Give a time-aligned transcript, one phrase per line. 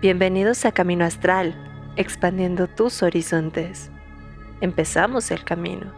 [0.00, 1.56] Bienvenidos a Camino Astral,
[1.96, 3.90] expandiendo tus horizontes.
[4.60, 5.92] Empezamos el camino.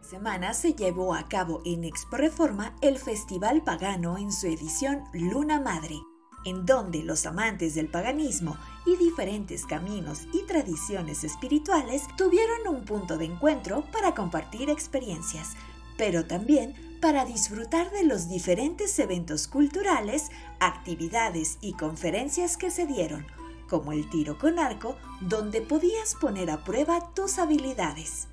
[0.00, 5.58] Semana se llevó a cabo en Expo Reforma el Festival Pagano en su edición Luna
[5.58, 5.96] Madre,
[6.44, 8.56] en donde los amantes del paganismo
[8.86, 15.56] y diferentes caminos y tradiciones espirituales tuvieron un punto de encuentro para compartir experiencias,
[15.96, 20.30] pero también para disfrutar de los diferentes eventos culturales,
[20.60, 23.26] actividades y conferencias que se dieron,
[23.68, 28.28] como el tiro con arco, donde podías poner a prueba tus habilidades.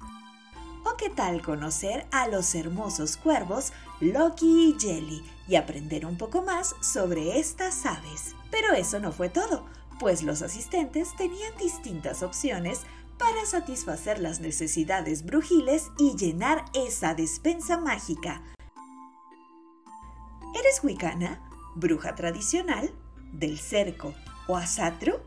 [0.83, 6.43] ¿O qué tal conocer a los hermosos cuervos Loki y Jelly y aprender un poco
[6.43, 8.35] más sobre estas aves?
[8.51, 9.65] Pero eso no fue todo,
[9.99, 12.81] pues los asistentes tenían distintas opciones
[13.17, 18.54] para satisfacer las necesidades brujiles y llenar esa despensa mágica.
[20.55, 21.41] ¿Eres wicana?
[21.75, 22.89] ¿Bruja tradicional?
[23.33, 24.13] ¿Del cerco
[24.47, 25.19] o asatru?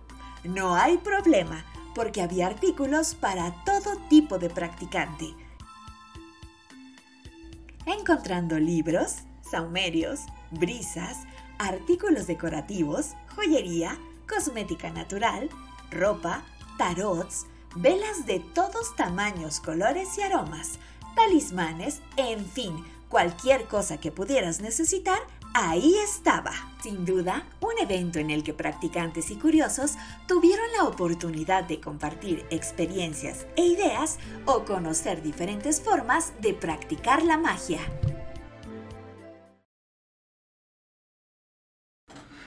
[0.43, 5.27] No hay problema, porque había artículos para todo tipo de practicante.
[7.85, 10.21] Encontrando libros, saumerios,
[10.51, 11.19] brisas,
[11.59, 15.51] artículos decorativos, joyería, cosmética natural,
[15.91, 16.43] ropa,
[16.79, 17.45] tarots,
[17.77, 20.79] velas de todos tamaños, colores y aromas,
[21.15, 25.19] talismanes, en fin, cualquier cosa que pudieras necesitar,
[25.55, 26.53] ahí estaba.
[26.83, 32.47] Sin duda, un evento en el que practicantes y curiosos tuvieron la oportunidad de compartir
[32.51, 37.81] experiencias e ideas o conocer diferentes formas de practicar la magia.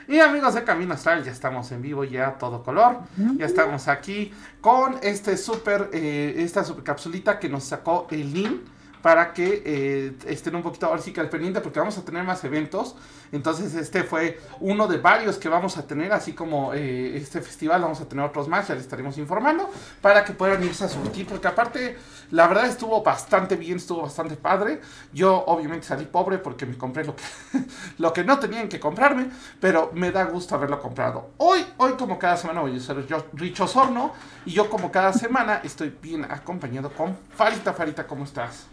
[0.07, 2.99] Y amigos de Camino Astral, ya estamos en vivo, ya todo color.
[3.37, 8.61] Ya estamos aquí con este super, eh, esta super capsulita que nos sacó el link
[9.01, 12.23] para que eh, estén un poquito ahora sí que al pendiente porque vamos a tener
[12.23, 12.95] más eventos.
[13.31, 17.81] Entonces este fue uno de varios que vamos a tener, así como eh, este festival
[17.81, 19.69] vamos a tener otros más, ya les estaremos informando,
[20.01, 21.97] para que puedan irse a surtir, porque aparte
[22.31, 24.81] la verdad estuvo bastante bien, estuvo bastante padre.
[25.13, 27.23] Yo obviamente salí pobre porque me compré lo que,
[27.97, 29.29] lo que no tenían que comprarme,
[29.59, 31.31] pero me da gusto haberlo comprado.
[31.37, 34.13] Hoy, hoy como cada semana voy a ser yo, Richo Sorno,
[34.45, 37.73] y yo como cada semana estoy bien acompañado con Farita.
[37.73, 38.67] Farita, ¿cómo estás?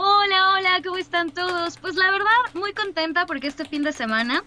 [0.00, 1.76] Hola, hola, ¿cómo están todos?
[1.78, 4.44] Pues la verdad, muy contenta porque este fin de semana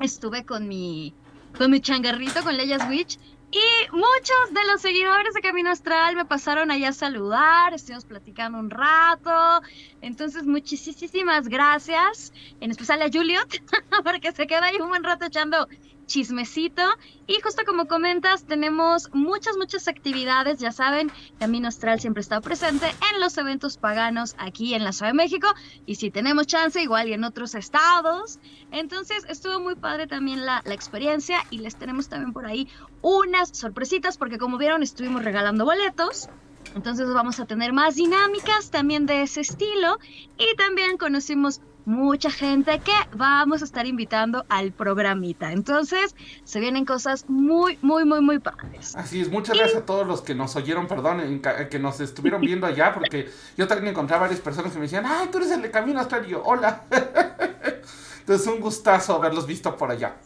[0.00, 1.12] estuve con mi,
[1.58, 3.18] con mi changarrito, con Leia Switch,
[3.52, 8.58] y muchos de los seguidores de Camino Astral me pasaron allá a saludar, estuvimos platicando
[8.58, 9.60] un rato.
[10.00, 13.62] Entonces, muchísimas gracias, en especial a Juliet,
[14.02, 15.68] porque se queda ahí un buen rato echando
[16.06, 16.82] chismecito.
[17.26, 20.58] Y justo como comentas, tenemos muchas, muchas actividades.
[20.58, 25.10] Ya saben, Camino Astral siempre está presente en los eventos paganos aquí en la Ciudad
[25.10, 25.48] de México.
[25.84, 28.38] Y si tenemos chance, igual y en otros estados.
[28.70, 31.38] Entonces, estuvo muy padre también la, la experiencia.
[31.50, 32.68] Y les tenemos también por ahí
[33.02, 36.28] unas sorpresitas, porque como vieron, estuvimos regalando boletos.
[36.74, 39.98] Entonces vamos a tener más dinámicas también de ese estilo
[40.36, 45.52] y también conocimos mucha gente que vamos a estar invitando al programita.
[45.52, 46.14] Entonces,
[46.44, 48.94] se vienen cosas muy, muy, muy, muy padres.
[48.96, 52.66] Así es, muchas gracias a todos los que nos oyeron, perdón, que nos estuvieron viendo
[52.66, 55.62] allá, porque yo también encontré a varias personas que me decían, ay, tú eres el
[55.62, 56.82] de Camino Astral, y yo, hola.
[58.20, 60.16] Entonces, un gustazo haberlos visto por allá.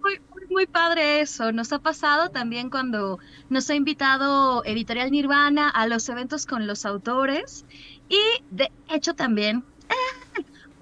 [0.00, 1.50] Muy, muy padre eso.
[1.50, 3.18] Nos ha pasado también cuando
[3.48, 7.64] nos ha invitado Editorial Nirvana a los eventos con los autores.
[8.08, 8.20] Y
[8.50, 10.21] de hecho también eh,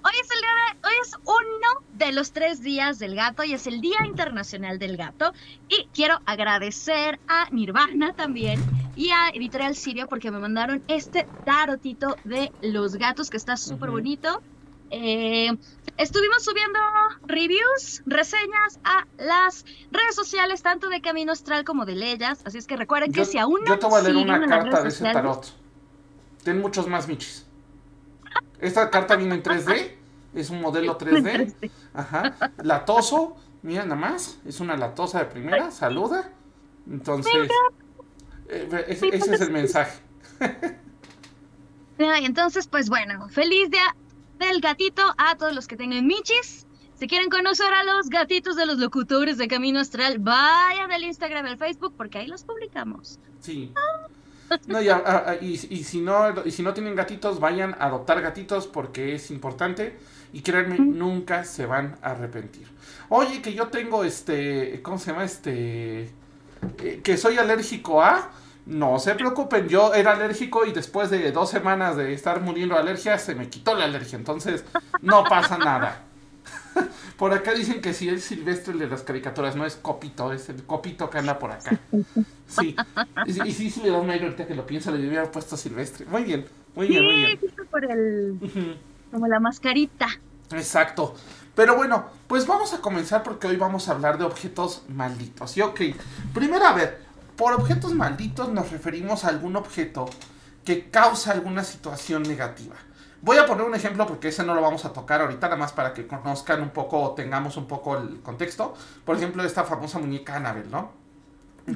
[0.03, 3.53] Hoy es el día de, hoy es uno de los tres días del gato y
[3.53, 5.31] es el Día Internacional del Gato.
[5.69, 8.59] Y quiero agradecer a Nirvana también
[8.95, 13.91] y a Editorial Sirio porque me mandaron este tarotito de los gatos que está súper
[13.91, 14.41] bonito.
[14.89, 15.51] Eh,
[15.97, 16.79] estuvimos subiendo
[17.27, 22.41] reviews, reseñas a las redes sociales, tanto de Camino Astral como de Leyas.
[22.43, 23.67] Así es que recuerden que si aún no.
[23.67, 25.45] Yo te voy a leer una carta de ese tarot.
[26.43, 27.45] Ten muchos más michis.
[28.61, 29.95] Esta carta viene en 3D,
[30.35, 31.71] es un modelo 3D.
[31.93, 32.51] Ajá.
[32.63, 36.29] Latoso, mira nada más, es una latosa de primera, saluda.
[36.89, 37.49] Entonces,
[38.47, 39.99] eh, ese, es el mensaje.
[41.97, 43.95] Entonces, pues bueno, feliz día
[44.39, 46.65] del gatito a todos los que tengan michis.
[46.95, 51.45] Si quieren conocer a los gatitos de los locutores de Camino Astral, vayan al Instagram
[51.45, 53.19] al Facebook porque ahí los publicamos.
[53.39, 53.73] Sí.
[54.67, 54.79] No,
[55.41, 59.97] y, si no, y si no tienen gatitos, vayan a adoptar gatitos porque es importante.
[60.33, 62.67] Y créanme, nunca se van a arrepentir.
[63.09, 64.81] Oye, que yo tengo este.
[64.81, 65.25] ¿Cómo se llama?
[65.25, 66.03] Este.
[66.79, 68.31] Eh, que soy alérgico a.
[68.65, 72.81] No se preocupen, yo era alérgico y después de dos semanas de estar muriendo de
[72.81, 74.17] alergia, se me quitó la alergia.
[74.17, 74.63] Entonces,
[75.01, 76.03] no pasa nada.
[77.17, 80.49] Por acá dicen que sí es Silvestre el de las caricaturas, no es Copito, es
[80.49, 81.79] el Copito que anda por acá.
[82.51, 82.75] Sí.
[83.27, 85.55] Y, y sí, sí le da un aire ahorita que lo piensa, le hubiera puesto
[85.55, 86.05] Silvestre.
[86.05, 86.45] Muy bien,
[86.75, 87.39] muy bien, muy bien.
[87.69, 88.77] Por el...
[89.09, 90.09] Como la mascarita.
[90.51, 91.15] Exacto.
[91.55, 95.55] Pero bueno, pues vamos a comenzar porque hoy vamos a hablar de objetos malditos.
[95.55, 95.79] Y ok,
[96.33, 96.99] primero a ver,
[97.37, 100.09] por objetos malditos nos referimos a algún objeto
[100.65, 102.75] que causa alguna situación negativa.
[103.23, 105.73] Voy a poner un ejemplo porque ese no lo vamos a tocar ahorita, nada más
[105.73, 108.73] para que conozcan un poco o tengamos un poco el contexto.
[109.05, 110.91] Por ejemplo, esta famosa muñeca Annabelle, ¿no?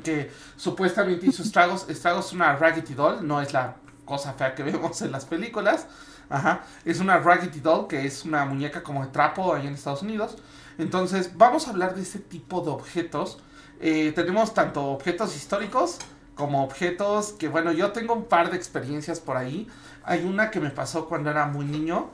[0.03, 1.88] Que supuestamente hizo estragos.
[1.88, 3.75] Estragos es una Raggedy Doll, no es la
[4.06, 5.88] cosa fea que vemos en las películas.
[6.30, 10.01] Ajá, es una Raggedy Doll, que es una muñeca como de trapo ahí en Estados
[10.01, 10.38] Unidos.
[10.80, 13.38] Entonces, vamos a hablar de este tipo de objetos.
[13.80, 16.00] Eh, tenemos tanto objetos históricos
[16.33, 19.68] como objetos que, bueno, yo tengo un par de experiencias por ahí.
[20.06, 22.10] Hay una que me pasó cuando era muy niño.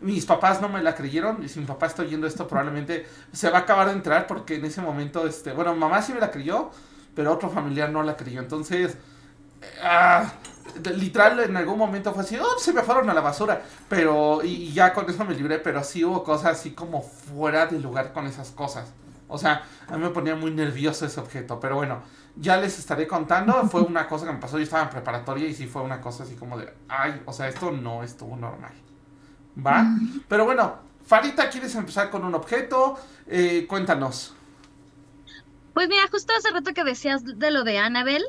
[0.00, 3.48] Mis papás no me la creyeron y si mi papá está oyendo esto probablemente se
[3.48, 6.30] va a acabar de entrar porque en ese momento, este, bueno, mamá sí me la
[6.30, 6.70] creyó,
[7.14, 8.40] pero otro familiar no la creyó.
[8.40, 8.98] Entonces,
[9.82, 10.30] ah,
[10.94, 14.72] literal en algún momento fue así, oh, se me fueron a la basura, pero y,
[14.72, 18.26] ya con eso me libré, pero sí hubo cosas así como fuera de lugar con
[18.26, 18.88] esas cosas.
[19.28, 22.02] O sea, a mí me ponía muy nervioso ese objeto, pero bueno,
[22.36, 23.68] ya les estaré contando.
[23.68, 26.24] Fue una cosa que me pasó, yo estaba en preparatoria y sí fue una cosa
[26.24, 28.72] así como de, ay, o sea, esto no estuvo normal.
[29.66, 29.86] ¿Va?
[30.28, 32.98] Pero bueno, Farita, ¿quieres empezar con un objeto?
[33.26, 34.34] Eh, cuéntanos.
[35.74, 38.24] Pues mira, justo hace rato que decías de lo de Annabelle,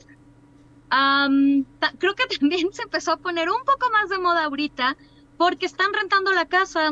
[0.90, 4.98] am, ta- creo que también se empezó a poner un poco más de moda ahorita
[5.38, 6.92] porque están rentando la casa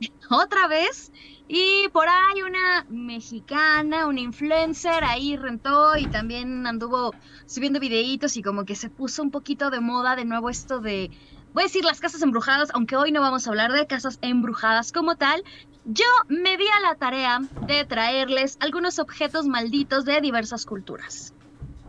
[0.30, 1.12] otra vez
[1.48, 7.14] y por ahí una mexicana, una influencer ahí rentó y también anduvo
[7.46, 11.10] subiendo videitos y como que se puso un poquito de moda de nuevo esto de,
[11.54, 14.92] voy a decir las casas embrujadas, aunque hoy no vamos a hablar de casas embrujadas
[14.92, 15.42] como tal.
[15.86, 21.32] Yo me di a la tarea de traerles algunos objetos malditos de diversas culturas.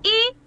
[0.04, 0.38] Y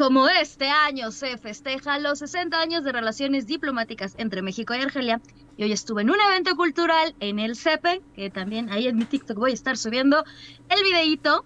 [0.00, 5.20] como este año se festeja los 60 años de relaciones diplomáticas entre México y Argelia,
[5.58, 9.04] y hoy estuve en un evento cultural en el CEPE, que también ahí en mi
[9.04, 10.24] TikTok voy a estar subiendo
[10.70, 11.44] el videíto,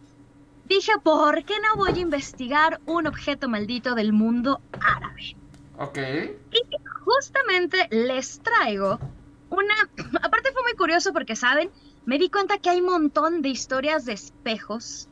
[0.66, 5.34] dije, ¿por qué no voy a investigar un objeto maldito del mundo árabe?
[5.76, 5.98] Ok.
[7.04, 9.00] Justamente les traigo
[9.50, 9.74] una...
[10.22, 11.72] Aparte fue muy curioso porque, ¿saben?
[12.06, 15.08] Me di cuenta que hay un montón de historias de espejos.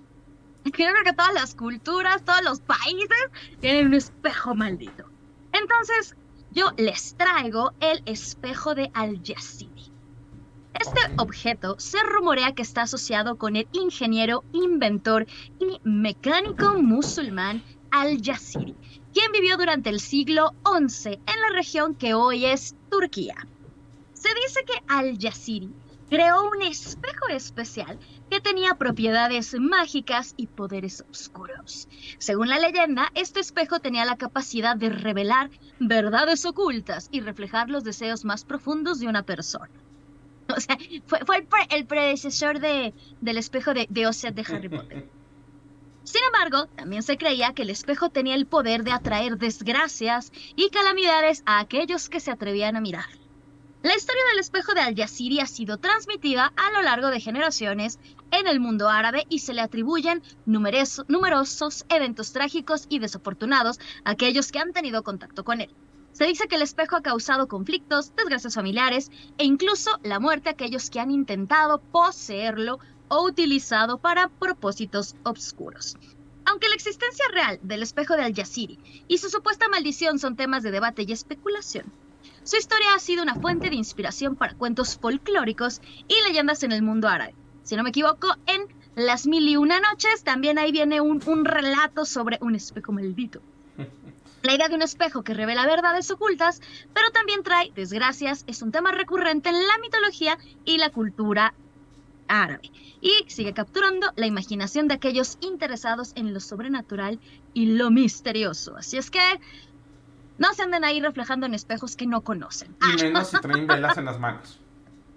[0.70, 3.31] Creo que todas las culturas, todos los países
[3.61, 5.05] tienen un espejo maldito.
[5.53, 6.17] Entonces,
[6.53, 9.91] yo les traigo el espejo de Al-Yazidi.
[10.75, 15.26] Este objeto se rumorea que está asociado con el ingeniero, inventor
[15.59, 18.75] y mecánico musulmán Al-Yazidi,
[19.12, 23.37] quien vivió durante el siglo XI en la región que hoy es Turquía.
[24.14, 25.73] Se dice que Al-Yazidi
[26.12, 27.99] creó un espejo especial
[28.29, 31.88] que tenía propiedades mágicas y poderes oscuros.
[32.19, 35.49] Según la leyenda, este espejo tenía la capacidad de revelar
[35.81, 39.70] verdades ocultas y reflejar los deseos más profundos de una persona.
[40.55, 40.76] O sea,
[41.06, 42.93] fue, fue el, pre- el predecesor de,
[43.23, 45.09] del espejo de, de de Harry Potter.
[46.03, 50.69] Sin embargo, también se creía que el espejo tenía el poder de atraer desgracias y
[50.69, 53.21] calamidades a aquellos que se atrevían a mirar.
[53.82, 57.99] La historia del espejo de Al-Yaziri ha sido transmitida a lo largo de generaciones
[58.30, 64.11] en el mundo árabe y se le atribuyen numeroso- numerosos eventos trágicos y desafortunados a
[64.11, 65.75] aquellos que han tenido contacto con él.
[66.12, 70.52] Se dice que el espejo ha causado conflictos, desgracias familiares e incluso la muerte a
[70.52, 72.78] aquellos que han intentado poseerlo
[73.09, 75.97] o utilizado para propósitos obscuros.
[76.45, 78.78] Aunque la existencia real del espejo de Al-Yaziri
[79.09, 81.92] y su supuesta maldición son temas de debate y especulación,
[82.44, 86.82] su historia ha sido una fuente de inspiración para cuentos folclóricos y leyendas en el
[86.82, 87.34] mundo árabe.
[87.62, 91.44] Si no me equivoco, en Las Mil y Una Noches también ahí viene un, un
[91.44, 93.40] relato sobre un espejo maldito.
[94.42, 96.61] La idea de un espejo que revela verdades ocultas,
[96.92, 101.54] pero también trae desgracias, es un tema recurrente en la mitología y la cultura
[102.26, 102.72] árabe.
[103.00, 107.20] Y sigue capturando la imaginación de aquellos interesados en lo sobrenatural
[107.54, 108.76] y lo misterioso.
[108.76, 109.20] Así es que
[110.38, 112.74] no se anden ahí reflejando en espejos que no conocen.
[112.92, 114.58] Y menos si traen velas en las manos.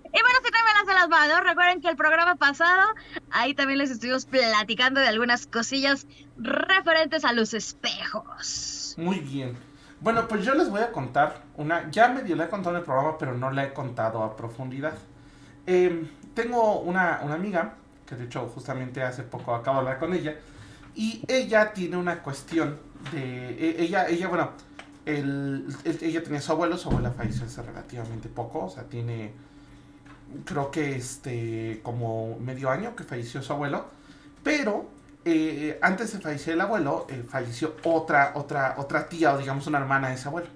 [0.06, 2.82] Y bueno, si traen velas en las manos, recuerden que el programa pasado,
[3.32, 6.08] ahí también les estuvimos platicando de algunas cosillas
[6.38, 8.96] referentes a los espejos.
[8.98, 9.58] Muy bien.
[10.02, 11.90] Bueno, pues yo les voy a contar una.
[11.90, 14.94] Ya medio la he contado en el programa, pero no la he contado a profundidad.
[15.68, 20.14] Eh, tengo una, una amiga, que de hecho justamente hace poco acabo de hablar con
[20.14, 20.36] ella,
[20.94, 22.78] y ella tiene una cuestión
[23.12, 23.50] de.
[23.52, 24.52] e- Ella, ella bueno,
[25.06, 29.34] el, el- ella tenía su abuelo, su abuela falleció hace relativamente poco, o sea, tiene
[30.44, 33.86] creo que este, como medio año que falleció su abuelo,
[34.44, 34.90] pero
[35.24, 39.80] eh, antes de fallecer el abuelo, eh, falleció otra, otra, otra tía o digamos una
[39.80, 40.50] hermana de ese abuelo.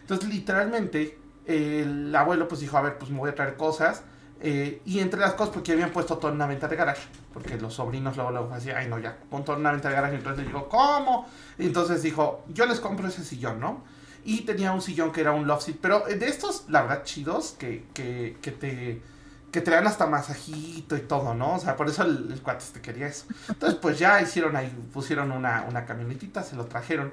[0.00, 4.02] Entonces, literalmente, el abuelo pues dijo, a ver, pues me voy a traer cosas.
[4.40, 7.08] Eh, y entre las cosas, porque habían puesto toda una venta de garage.
[7.32, 10.16] Porque los sobrinos luego, luego decían, ay no, ya, pon toda una venta de garage.
[10.16, 11.28] Entonces le dijo, ¿cómo?
[11.58, 13.82] entonces dijo, yo les compro ese sillón, ¿no?
[14.24, 15.78] Y tenía un sillón que era un love seat.
[15.80, 19.02] Pero de estos, la verdad, chidos, que, que, que te
[19.50, 21.54] que te dan hasta masajito y todo, ¿no?
[21.54, 23.24] O sea, por eso el, el cuate te quería eso.
[23.48, 27.12] Entonces, pues ya hicieron ahí, pusieron una, una camionetita, se lo trajeron.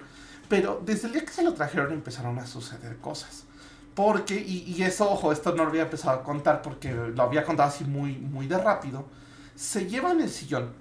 [0.50, 3.45] Pero desde el día que se lo trajeron empezaron a suceder cosas.
[3.96, 7.44] Porque, y, y eso, ojo, esto no lo había empezado a contar porque lo había
[7.44, 9.06] contado así muy, muy de rápido.
[9.56, 10.74] Se llevan el sillón,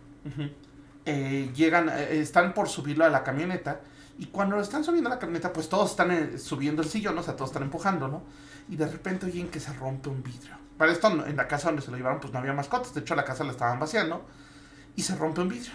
[1.07, 3.81] eh, llegan, eh, están por subirlo a la camioneta.
[4.19, 7.17] Y cuando lo están subiendo a la camioneta, pues todos están eh, subiendo el sillón,
[7.17, 8.23] o sea, todos están empujando, ¿no?
[8.69, 10.57] Y de repente oyen que se rompe un vidrio.
[10.77, 12.95] Para esto, en la casa donde se lo llevaron, pues no había mascotas.
[12.95, 14.25] De hecho, la casa la estaban vaciando.
[14.97, 15.73] Y se rompe un vidrio.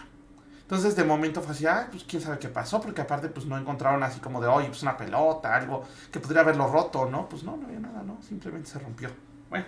[0.70, 2.80] Entonces, de momento fue así, ah, pues quién sabe qué pasó.
[2.80, 6.42] Porque aparte, pues no encontraron así como de, oye, pues una pelota, algo que pudiera
[6.42, 7.28] haberlo roto, ¿no?
[7.28, 8.22] Pues no, no había nada, ¿no?
[8.22, 9.10] Simplemente se rompió.
[9.50, 9.66] Bueno,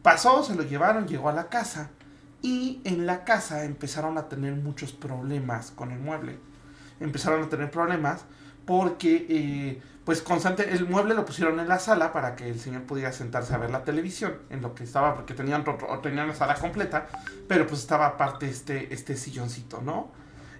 [0.00, 1.90] pasó, se lo llevaron, llegó a la casa.
[2.40, 6.38] Y en la casa empezaron a tener muchos problemas con el mueble.
[7.00, 8.24] Empezaron a tener problemas
[8.66, 12.82] porque, eh, pues constante, el mueble lo pusieron en la sala para que el señor
[12.82, 15.64] pudiera sentarse a ver la televisión, en lo que estaba, porque tenían,
[16.02, 17.06] tenían la sala completa,
[17.48, 20.10] pero pues estaba aparte este, este silloncito, ¿no?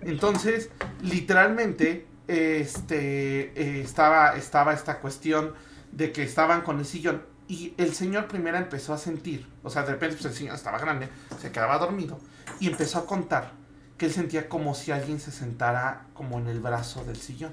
[0.01, 0.71] Entonces,
[1.03, 5.55] literalmente, este, eh, estaba, estaba esta cuestión
[5.93, 9.83] de que estaban con el sillón y el señor primero empezó a sentir, o sea,
[9.83, 11.09] de repente pues, el señor estaba grande,
[11.41, 12.19] se quedaba dormido
[12.61, 13.53] y empezó a contar
[13.99, 17.53] que él sentía como si alguien se sentara como en el brazo del sillón.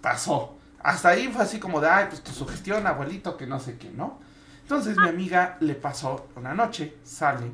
[0.00, 0.56] Pasó.
[0.80, 3.90] Hasta ahí fue así como de, ay, pues tu sugestión, abuelito, que no sé qué,
[3.90, 4.20] ¿no?
[4.62, 7.52] Entonces mi amiga le pasó una noche, sale,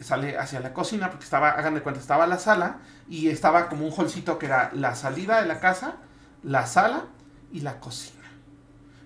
[0.00, 3.86] sale hacia la cocina, porque estaba, hagan de cuenta, estaba la sala y estaba como
[3.86, 5.94] un holcito que era la salida de la casa,
[6.42, 7.04] la sala
[7.52, 8.20] y la cocina.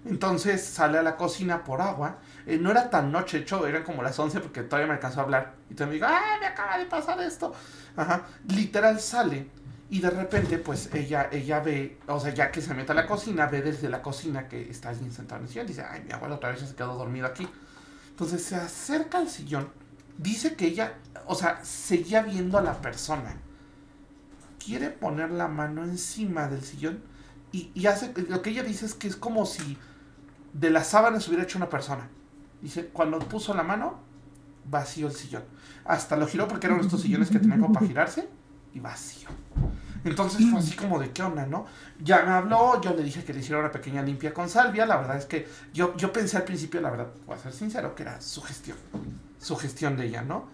[0.07, 2.19] Entonces sale a la cocina por agua.
[2.47, 5.25] Eh, no era tan noche, hecho, eran como las 11 porque todavía me alcanzó a
[5.25, 5.55] hablar.
[5.71, 7.55] Y todavía me digo, ¡ah, me acaba de pasar esto!
[7.97, 8.23] Ajá.
[8.49, 9.49] Literal sale
[9.95, 13.07] y de repente, pues ella, ella ve, o sea, ya que se mete a la
[13.07, 15.69] cocina, ve desde la cocina que está alguien sentado en el sillón.
[15.69, 17.47] Dice, ay, mi abuelo otra vez ya se quedó dormido aquí.
[18.09, 19.69] Entonces se acerca al sillón.
[20.19, 20.95] Dice que ella,
[21.29, 23.37] o sea, seguía viendo a la persona.
[24.59, 27.01] Quiere poner la mano encima del sillón
[27.53, 29.79] y, y hace, lo que ella dice es que es como si
[30.55, 32.09] de la sábana se hubiera hecho una persona.
[32.61, 34.01] Dice, cuando puso la mano,
[34.69, 35.45] vacío el sillón.
[35.85, 38.29] Hasta lo giró porque eran estos sillones que tenían como para girarse
[38.75, 39.29] y vacío.
[40.05, 41.67] Entonces fue así como de qué onda, ¿no?
[41.99, 44.85] Ya me habló, yo le dije que le hiciera una pequeña limpia con salvia.
[44.85, 47.95] La verdad es que yo, yo pensé al principio, la verdad, voy a ser sincero,
[47.95, 48.77] que era su gestión.
[49.39, 50.47] Su de ella, ¿no?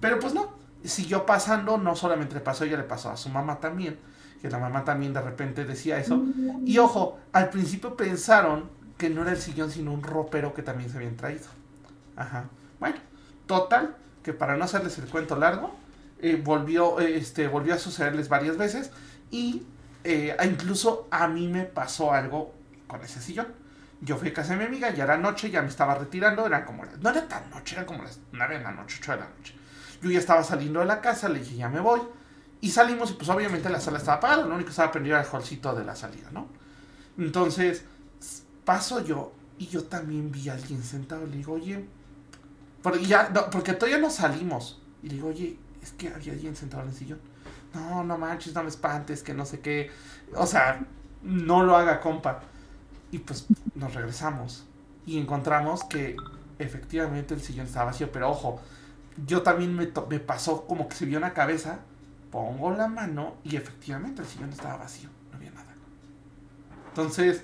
[0.00, 0.52] Pero pues no.
[0.84, 3.98] Siguió pasando, no solamente le pasó ella, le pasó a su mamá también.
[4.40, 6.22] Que la mamá también de repente decía eso.
[6.64, 8.68] Y ojo, al principio pensaron
[8.98, 11.46] que no era el sillón, sino un ropero que también se habían traído.
[12.16, 12.46] Ajá.
[12.80, 12.96] Bueno,
[13.46, 15.74] total, que para no hacerles el cuento largo,
[16.22, 18.92] eh, volvió, eh, este, volvió a sucederles varias veces
[19.30, 19.64] y
[20.04, 22.54] eh, incluso a mí me pasó algo
[22.86, 23.48] con ese sillón.
[24.00, 26.64] Yo fui a casa de mi amiga, ya era noche, ya me estaba retirando, eran
[26.64, 29.28] como no era tan noche, eran como las 9 de la noche, 8 de la
[29.36, 29.54] noche.
[30.00, 32.00] Yo ya estaba saliendo de la casa, le dije, ya me voy.
[32.60, 35.26] Y salimos y pues obviamente la sala estaba apagada, lo único que estaba prendido era
[35.28, 36.46] el holcito de la salida, ¿no?
[37.18, 37.84] Entonces,
[38.64, 41.26] paso yo y yo también vi a alguien sentado.
[41.26, 41.84] Le digo, oye,
[42.80, 44.80] porque, ya, no, porque todavía no salimos.
[45.02, 47.20] Y le digo, oye, es que había alguien sentado en el sillón.
[47.74, 49.90] No, no manches, no me espantes, que no sé qué.
[50.36, 50.84] O sea,
[51.22, 52.40] no lo haga, compa.
[53.10, 54.64] Y pues nos regresamos.
[55.06, 56.16] Y encontramos que
[56.58, 58.12] efectivamente el sillón estaba vacío.
[58.12, 58.60] Pero ojo,
[59.26, 61.80] yo también me, me pasó como que se vio una cabeza.
[62.30, 65.08] Pongo la mano y efectivamente el sillón estaba vacío.
[65.30, 65.72] No había nada.
[66.88, 67.42] Entonces,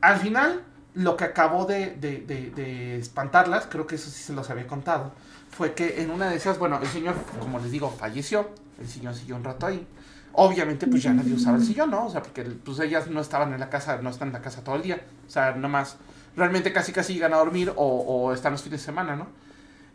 [0.00, 0.62] al final,
[0.94, 4.66] lo que acabó de, de- de- de espantarlas, creo que eso sí se los había
[4.66, 5.12] contado,
[5.56, 9.14] fue que en una de esas, bueno, el señor, como les digo, falleció, el sillón
[9.14, 9.86] siguió un rato ahí.
[10.32, 12.06] Obviamente, pues ya nadie usaba el sillón, ¿no?
[12.06, 14.62] O sea, porque pues ellas no estaban en la casa, no están en la casa
[14.62, 15.00] todo el día.
[15.26, 15.96] O sea, nomás,
[16.36, 19.28] realmente casi casi llegan a dormir o, o están los fines de semana, ¿no?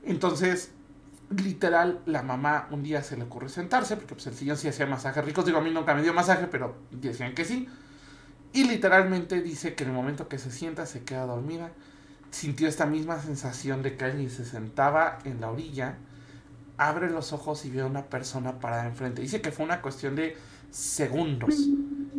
[0.04, 0.72] Entonces,
[1.30, 4.88] literal, la mamá un día se le ocurre sentarse, porque pues el sillón sí hacía
[4.88, 5.46] masajes ricos.
[5.46, 7.70] Digo, a mí nunca me dio masaje, pero decían que sí.
[8.52, 11.70] Y literalmente dice que en el momento que se sienta se queda dormida.
[12.32, 15.98] Sintió esta misma sensación de que alguien se sentaba en la orilla,
[16.78, 19.22] abre los ojos y ve a una persona parada enfrente.
[19.22, 20.36] Dice que fue una cuestión de
[20.72, 21.54] segundos.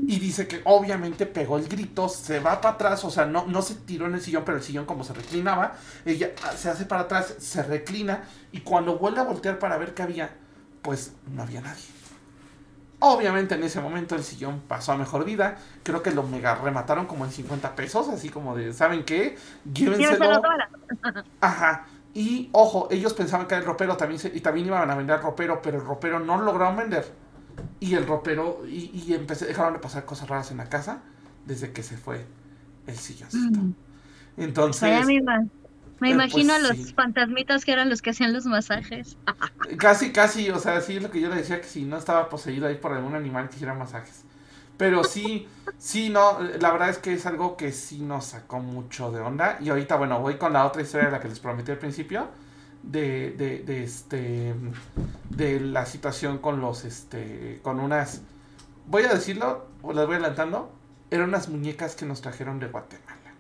[0.06, 3.62] Y dice que obviamente pegó el grito, se va para atrás, o sea, no, no
[3.62, 7.02] se tiró en el sillón, pero el sillón como se reclinaba, ella se hace para
[7.02, 10.30] atrás, se reclina y cuando vuelve a voltear para ver qué había,
[10.82, 11.91] pues no había nadie.
[13.04, 15.56] Obviamente en ese momento el sillón pasó a mejor vida.
[15.82, 19.36] Creo que lo mega remataron como en 50 pesos, así como de, ¿saben qué?
[19.74, 20.40] Llévenselo.
[21.40, 21.86] Ajá.
[22.14, 25.78] Y ojo, ellos pensaban que el ropero también y también iban a vender ropero, pero
[25.78, 27.12] el ropero no lograron vender.
[27.80, 31.02] Y el ropero, y, y empecé, dejaron de pasar cosas raras en la casa
[31.44, 32.24] desde que se fue
[32.86, 33.58] el silloncito.
[33.58, 33.74] Mm.
[34.36, 35.06] Entonces.
[36.02, 39.16] Me eh, imagino pues, a los fantasmitas que eran los que hacían los masajes.
[39.78, 42.28] casi, casi, o sea, sí es lo que yo le decía que si no estaba
[42.28, 44.24] poseído ahí por algún animal que hiciera masajes.
[44.76, 45.46] Pero sí,
[45.78, 49.58] sí, no, la verdad es que es algo que sí nos sacó mucho de onda.
[49.60, 52.26] Y ahorita, bueno, voy con la otra historia de la que les prometí al principio.
[52.82, 54.54] De, de, de este,
[55.30, 58.22] de la situación con los, este, con unas,
[58.88, 60.72] voy a decirlo, o las voy adelantando,
[61.12, 63.34] eran unas muñecas que nos trajeron de Guatemala.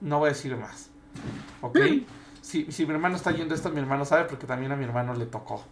[0.00, 0.90] No voy a decir más.
[1.60, 1.78] ¿Ok?
[2.40, 5.14] Si, si mi hermano está yendo esto, mi hermano sabe porque también a mi hermano
[5.14, 5.64] le tocó.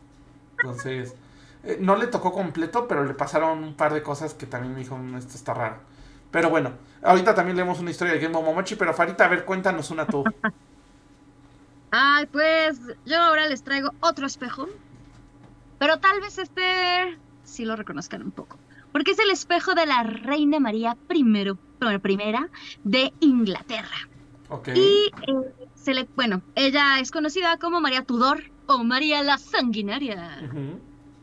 [0.59, 1.15] Entonces,
[1.65, 4.81] eh, no le tocó completo, pero le pasaron un par de cosas que también me
[4.81, 5.77] dijo, mm, esto está raro.
[6.31, 6.73] Pero bueno,
[7.03, 10.25] ahorita también leemos una historia de Game Momochi, pero Farita, a ver, cuéntanos una tú.
[11.91, 14.67] Ay, pues yo ahora les traigo otro espejo.
[15.79, 18.57] Pero tal vez este sí lo reconozcan un poco.
[18.93, 22.49] Porque es el espejo de la Reina María I, primera
[22.85, 24.09] de Inglaterra.
[24.75, 30.39] Y eh, se le, bueno, ella es conocida como María Tudor o María la Sanguinaria.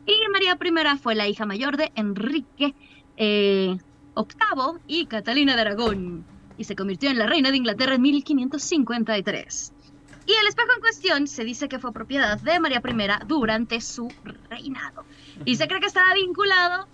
[0.06, 2.74] Y María I fue la hija mayor de Enrique
[3.16, 3.76] eh,
[4.16, 6.24] VIII y Catalina de Aragón
[6.60, 9.72] y se convirtió en la reina de Inglaterra en 1553.
[10.26, 14.12] Y el espejo en cuestión se dice que fue propiedad de María I durante su
[14.48, 15.04] reinado.
[15.44, 16.88] Y se cree que estaba vinculado a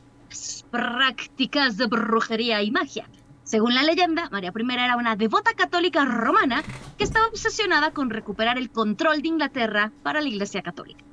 [0.70, 3.08] prácticas de brujería y magia.
[3.46, 6.64] Según la leyenda, María I era una devota católica romana
[6.98, 11.04] que estaba obsesionada con recuperar el control de Inglaterra para la Iglesia Católica.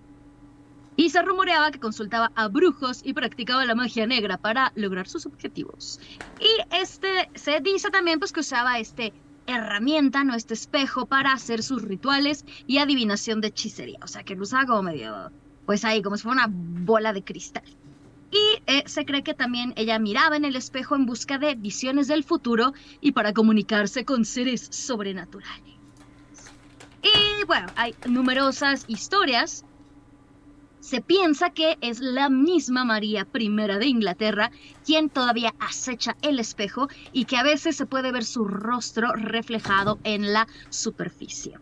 [0.95, 5.27] Y se rumoreaba que consultaba a brujos y practicaba la magia negra para lograr sus
[5.27, 5.99] objetivos.
[6.39, 9.13] Y este se dice también pues que usaba este
[9.45, 14.35] herramienta, no este espejo para hacer sus rituales y adivinación de hechicería, o sea, que
[14.35, 15.31] lo usaba como medio
[15.67, 17.63] pues ahí como si fuera una bola de cristal.
[18.33, 22.07] Y eh, se cree que también ella miraba en el espejo en busca de visiones
[22.07, 25.75] del futuro y para comunicarse con seres sobrenaturales.
[27.03, 29.65] Y bueno, hay numerosas historias.
[30.79, 34.51] Se piensa que es la misma María I de Inglaterra
[34.83, 39.99] quien todavía acecha el espejo y que a veces se puede ver su rostro reflejado
[40.03, 41.53] en la superficie.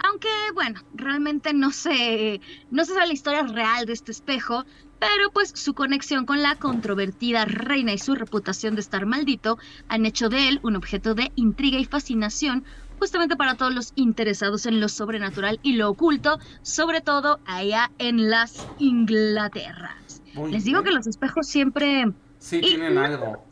[0.00, 4.64] Aunque, bueno, realmente no sé, no se sabe la historia real de este espejo,
[4.98, 9.58] pero pues su conexión con la controvertida reina y su reputación de estar maldito
[9.88, 12.64] han hecho de él un objeto de intriga y fascinación
[12.98, 18.28] justamente para todos los interesados en lo sobrenatural y lo oculto, sobre todo allá en
[18.28, 20.22] las Inglaterras.
[20.50, 22.12] Les digo que los espejos siempre...
[22.38, 23.44] Sí, tienen algo.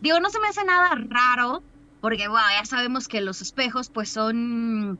[0.00, 1.62] digo, no se me hace nada raro,
[2.00, 4.98] porque bueno, ya sabemos que los espejos pues son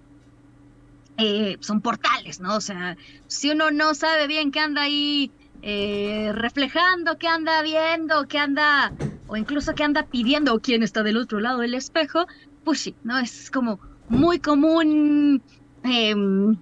[1.20, 2.56] eh, son portales, ¿no?
[2.56, 5.30] O sea, si uno no sabe bien qué anda ahí
[5.62, 8.92] eh, reflejando, qué anda viendo, qué anda,
[9.26, 12.26] o incluso qué anda pidiendo, o quién está del otro lado del espejo,
[12.64, 13.18] pues sí, ¿no?
[13.18, 13.78] Es como
[14.08, 15.42] muy común
[15.84, 16.56] em,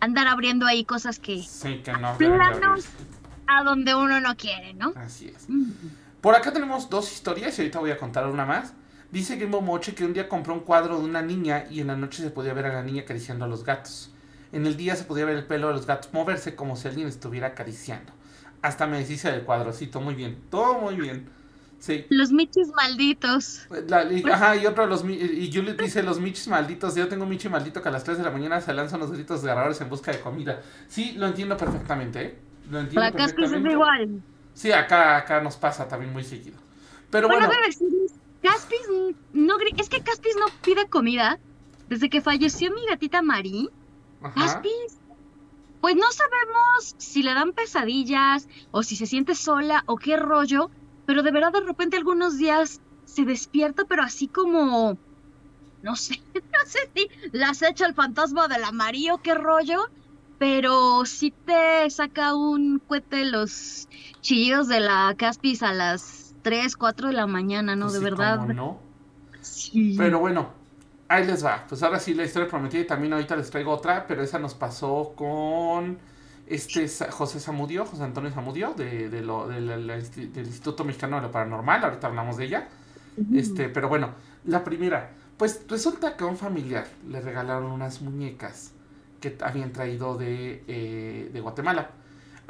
[0.00, 2.86] andar abriendo ahí cosas que, sí, que no planos
[3.46, 4.92] a donde uno no quiere, ¿no?
[4.96, 5.48] Así es.
[5.48, 5.70] Mm.
[6.20, 8.74] Por acá tenemos dos historias y ahorita voy a contar una más.
[9.12, 11.96] Dice Game Moche que un día compró un cuadro de una niña y en la
[11.96, 14.10] noche se podía ver a la niña acariciando a los gatos.
[14.52, 17.06] En el día se podía ver el pelo de los gatos moverse como si alguien
[17.06, 18.10] estuviera acariciando.
[18.62, 21.28] Hasta me deshice del cuadrocito, muy bien, todo muy bien.
[21.78, 22.06] Sí.
[22.08, 23.66] Los michis malditos.
[24.32, 26.94] ajá, y otro, los, y Juliet dice los michis malditos.
[26.94, 29.12] Yo tengo un michi maldito que a las 3 de la mañana se lanzan los
[29.12, 30.62] gritos desgarradores en busca de comida.
[30.88, 32.38] Sí, lo entiendo perfectamente, ¿eh?
[32.70, 33.68] Lo entiendo acá perfectamente.
[33.68, 34.22] es igual.
[34.54, 36.56] Sí, acá, acá nos pasa también muy seguido.
[37.10, 37.50] Pero bueno.
[38.42, 38.88] Caspis
[39.32, 41.38] no es que Caspis no pide comida
[41.88, 43.68] desde que falleció mi gatita Mari.
[44.34, 45.00] Caspis,
[45.80, 50.70] pues no sabemos si le dan pesadillas o si se siente sola o qué rollo,
[51.06, 54.98] pero de verdad de repente algunos días se despierta, pero así como
[55.82, 59.80] no sé, no sé si le acecha el fantasma de la María o qué rollo,
[60.38, 63.88] pero si te saca un cohete los
[64.20, 67.86] chillidos de la Caspis a las 3, 4 de la mañana, ¿no?
[67.86, 68.38] Pues de verdad.
[68.54, 68.78] no?
[69.40, 69.94] Sí.
[69.98, 70.50] Pero bueno,
[71.08, 71.64] ahí les va.
[71.68, 74.54] Pues ahora sí, la historia prometida y también ahorita les traigo otra, pero esa nos
[74.54, 75.98] pasó con
[76.46, 80.46] este es José Zamudio, José Antonio Zamudio, de, de lo, de la- la insti- del
[80.46, 82.68] Instituto Mexicano de lo Paranormal, ahorita hablamos de ella.
[83.34, 84.10] Este, pero bueno,
[84.44, 88.72] la primera, pues resulta que a un familiar le regalaron unas muñecas
[89.20, 91.90] que habían traído de, eh, de Guatemala.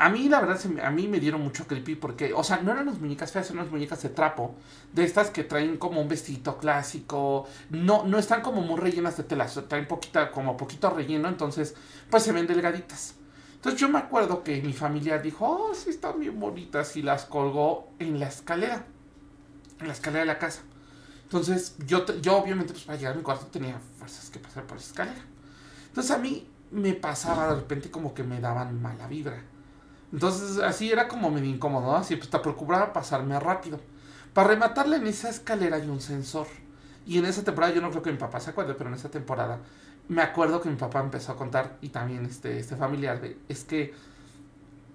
[0.03, 2.89] A mí, la verdad, a mí me dieron mucho creepy porque, o sea, no eran
[2.89, 4.57] unas muñecas feas, eran unas muñecas de trapo,
[4.93, 9.23] de estas que traen como un vestidito clásico, no, no están como muy rellenas de
[9.23, 11.77] tela, o sea, traen poquita, como poquito relleno, entonces,
[12.11, 13.15] pues se ven delgaditas.
[13.55, 17.25] Entonces yo me acuerdo que mi familia dijo, oh, sí están bien bonitas, y las
[17.25, 18.85] colgó en la escalera,
[19.79, 20.63] en la escalera de la casa.
[21.23, 24.79] Entonces yo, yo obviamente, pues para llegar a mi cuarto tenía fuerzas que pasar por
[24.79, 25.23] esa escalera.
[25.87, 29.52] Entonces a mí me pasaba de repente como que me daban mala vibra.
[30.13, 31.97] Entonces así era como medio incómodo, ¿no?
[31.97, 33.81] así pues te procuraba pasarme rápido.
[34.35, 36.47] Para rematarla en esa escalera hay un sensor.
[37.07, 39.11] Y en esa temporada, yo no creo que mi papá se acuerde, pero en esa
[39.11, 39.59] temporada
[40.09, 43.65] me acuerdo que mi papá empezó a contar, y también este, este familiar, de, es
[43.65, 43.95] que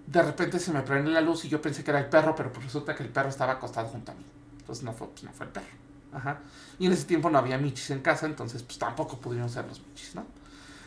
[0.06, 2.52] de repente se me prende la luz y yo pensé que era el perro, pero
[2.52, 4.24] pues resulta que el perro estaba acostado junto a mí.
[4.60, 5.66] Entonces no fue, pues no fue el perro.
[6.14, 6.40] Ajá.
[6.80, 9.82] Y en ese tiempo no había michis en casa, entonces pues tampoco pudieron ser los
[9.82, 10.26] michis, ¿no?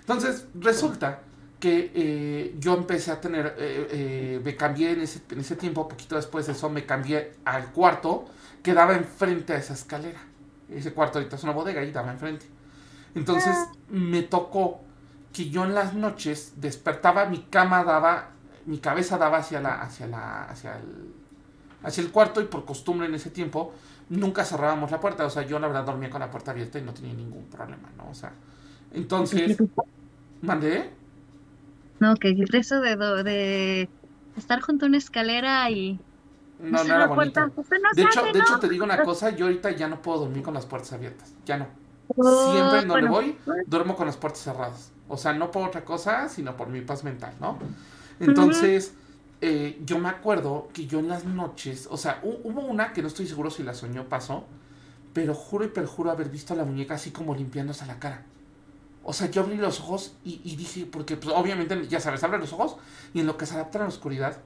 [0.00, 1.20] Entonces resulta
[1.60, 5.86] que eh, yo empecé a tener, eh, eh, me cambié en ese, en ese tiempo,
[5.86, 8.24] poquito después de eso, me cambié al cuarto
[8.62, 10.20] que daba enfrente a esa escalera.
[10.70, 12.46] Ese cuarto ahorita es una bodega y daba enfrente.
[13.14, 13.54] Entonces
[13.90, 14.80] me tocó
[15.32, 18.30] que yo en las noches despertaba, mi cama daba,
[18.66, 21.12] mi cabeza daba hacia la, hacia la, hacia el,
[21.82, 23.74] hacia el cuarto y por costumbre en ese tiempo
[24.08, 25.26] nunca cerrábamos la puerta.
[25.26, 27.90] O sea, yo la verdad dormía con la puerta abierta y no tenía ningún problema,
[27.96, 28.08] ¿no?
[28.10, 28.32] O sea,
[28.92, 29.56] entonces,
[30.40, 30.99] mandé.
[32.00, 33.90] No, que eso de,
[34.36, 36.00] estar junto a una escalera y
[36.58, 37.40] No, no era puerta.
[37.40, 37.40] bonito.
[37.46, 37.54] No
[37.92, 40.54] De hecho, de hecho te digo una cosa, yo ahorita ya no puedo dormir con
[40.54, 41.66] las puertas abiertas, ya no.
[42.16, 44.92] Oh, Siempre en donde bueno, voy, duermo con las puertas cerradas.
[45.08, 47.58] O sea, no por otra cosa, sino por mi paz mental, ¿no?
[48.20, 48.94] Entonces,
[49.40, 53.02] eh, yo me acuerdo que yo en las noches, o sea, hu- hubo una que
[53.02, 54.44] no estoy seguro si la soñó pasó,
[55.12, 58.24] pero juro y perjuro haber visto a la muñeca así como limpiándose la cara.
[59.02, 62.52] O sea, yo abrí los ojos y, dije, porque pues, obviamente, ya sabes, abre los
[62.52, 62.76] ojos
[63.14, 64.38] y en lo que se adapta a la oscuridad,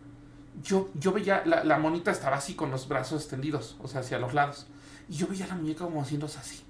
[0.62, 4.18] yo, yo veía, la, la monita estaba así con los brazos extendidos, o sea, hacia
[4.18, 4.66] los lados.
[5.08, 6.62] Y yo veía la muñeca como haciéndose así.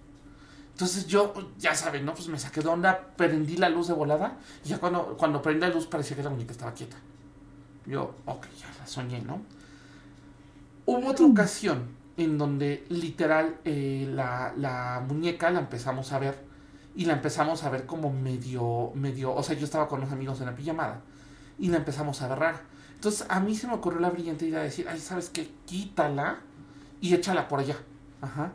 [0.74, 2.14] Entonces yo, ya saben, ¿no?
[2.14, 5.60] Pues me saqué de onda, prendí la luz de volada y ya cuando, cuando prendí
[5.60, 6.96] la luz parecía que la muñeca estaba quieta.
[7.86, 9.40] Yo, ok, ya la soñé, ¿no?
[10.86, 16.44] Hubo otra ocasión en donde literal eh, la, la muñeca la empezamos a ver
[16.94, 20.40] y la empezamos a ver como medio, medio, o sea, yo estaba con los amigos
[20.40, 21.00] en la pijamada
[21.58, 22.60] y la empezamos a rara.
[22.94, 25.50] Entonces a mí se me ocurrió la brillante idea de decir, ay, ¿sabes qué?
[25.66, 26.38] Quítala
[27.00, 27.76] y échala por allá.
[28.20, 28.52] Ajá.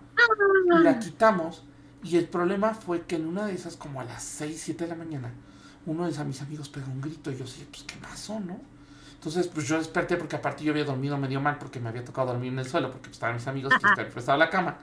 [0.81, 1.63] La quitamos
[2.03, 4.89] y el problema fue que en una de esas, como a las 6, 7 de
[4.89, 5.33] la mañana,
[5.85, 8.59] uno de mis amigos pegó un grito y yo decía, pues, ¿qué pasó, no?
[9.15, 12.27] Entonces, pues yo desperté porque aparte yo había dormido medio mal porque me había tocado
[12.27, 14.77] dormir en el suelo porque pues, estaban mis amigos que estaban prestados a la cama.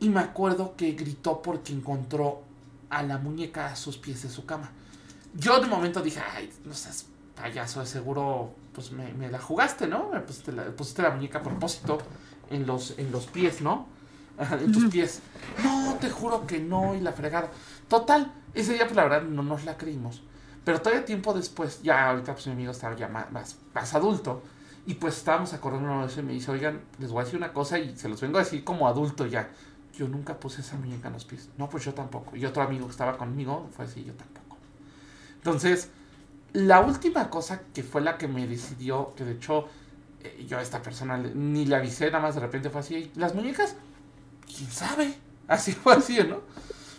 [0.00, 2.42] Y me acuerdo que gritó porque encontró
[2.88, 4.70] a la muñeca a sus pies de su cama.
[5.34, 9.86] Yo de momento dije, ay, no seas payaso, de seguro pues me, me la jugaste,
[9.86, 10.10] ¿no?
[10.10, 11.98] Me pusiste la, pusiste la muñeca a propósito
[12.50, 13.86] en los, en los pies, ¿no?
[14.52, 15.20] En tus pies.
[15.62, 17.50] No, te juro que no, y la fregada.
[17.88, 20.22] Total, ese día pues la verdad no nos la creímos.
[20.64, 24.42] Pero todavía tiempo después, ya ahorita pues mi amigo estaba ya más, más, más adulto.
[24.86, 27.52] Y pues estábamos acordando de eso y me dice, oigan, les voy a decir una
[27.52, 29.50] cosa y se los vengo a decir como adulto ya.
[30.00, 31.50] Yo nunca puse esa muñeca en los pies.
[31.58, 32.34] No, pues yo tampoco.
[32.34, 34.56] Y otro amigo que estaba conmigo fue así, yo tampoco.
[35.34, 35.90] Entonces,
[36.54, 39.68] la última cosa que fue la que me decidió, que de hecho
[40.22, 43.34] eh, yo a esta persona ni le avisé, nada más de repente fue así, las
[43.34, 43.76] muñecas,
[44.46, 45.12] quién sabe.
[45.48, 46.40] Así fue así, ¿no?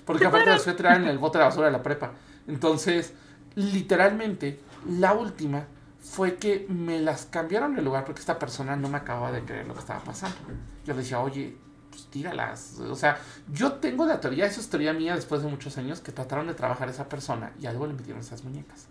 [0.06, 2.12] Porque aparte las fui a tirar en el bote de la basura de la prepa.
[2.48, 3.14] Entonces,
[3.56, 5.66] literalmente, la última
[6.00, 9.66] fue que me las cambiaron de lugar porque esta persona no me acababa de creer
[9.66, 10.38] lo que estaba pasando.
[10.86, 11.58] Yo le decía, oye,
[11.92, 12.80] pues tíralas.
[12.80, 13.20] O sea,
[13.54, 16.56] yo tengo la teoría, eso es teoría mía después de muchos años, que trataron de
[16.56, 18.88] trabajar a esa persona y algo le metieron esas muñecas.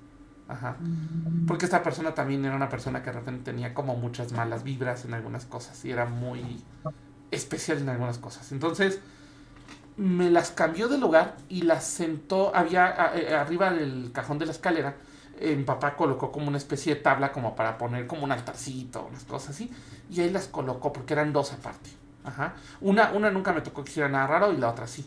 [0.49, 0.77] Ajá.
[1.47, 5.05] Porque esta persona también era una persona que de repente tenía como muchas malas vibras
[5.05, 6.65] en algunas cosas y era muy
[7.31, 8.53] especial en algunas cosas.
[8.53, 9.01] Entonces,
[9.97, 14.47] me las cambió de lugar y las sentó, había a- eh, arriba del cajón de
[14.47, 14.97] la escalera,
[15.39, 19.07] eh, mi papá colocó como una especie de tabla como para poner como un altarcito,
[19.09, 19.71] unas cosas así,
[20.11, 21.91] y ahí las colocó porque eran dos aparte.
[22.25, 22.55] Ajá.
[22.81, 25.07] Una, una nunca me tocó que hiciera nada raro y la otra sí.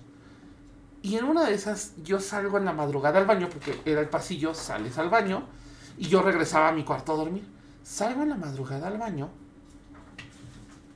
[1.01, 4.09] Y en una de esas yo salgo en la madrugada al baño porque era el
[4.09, 5.43] pasillo, sales al baño
[5.97, 7.45] y yo regresaba a mi cuarto a dormir.
[7.83, 9.29] Salgo en la madrugada al baño.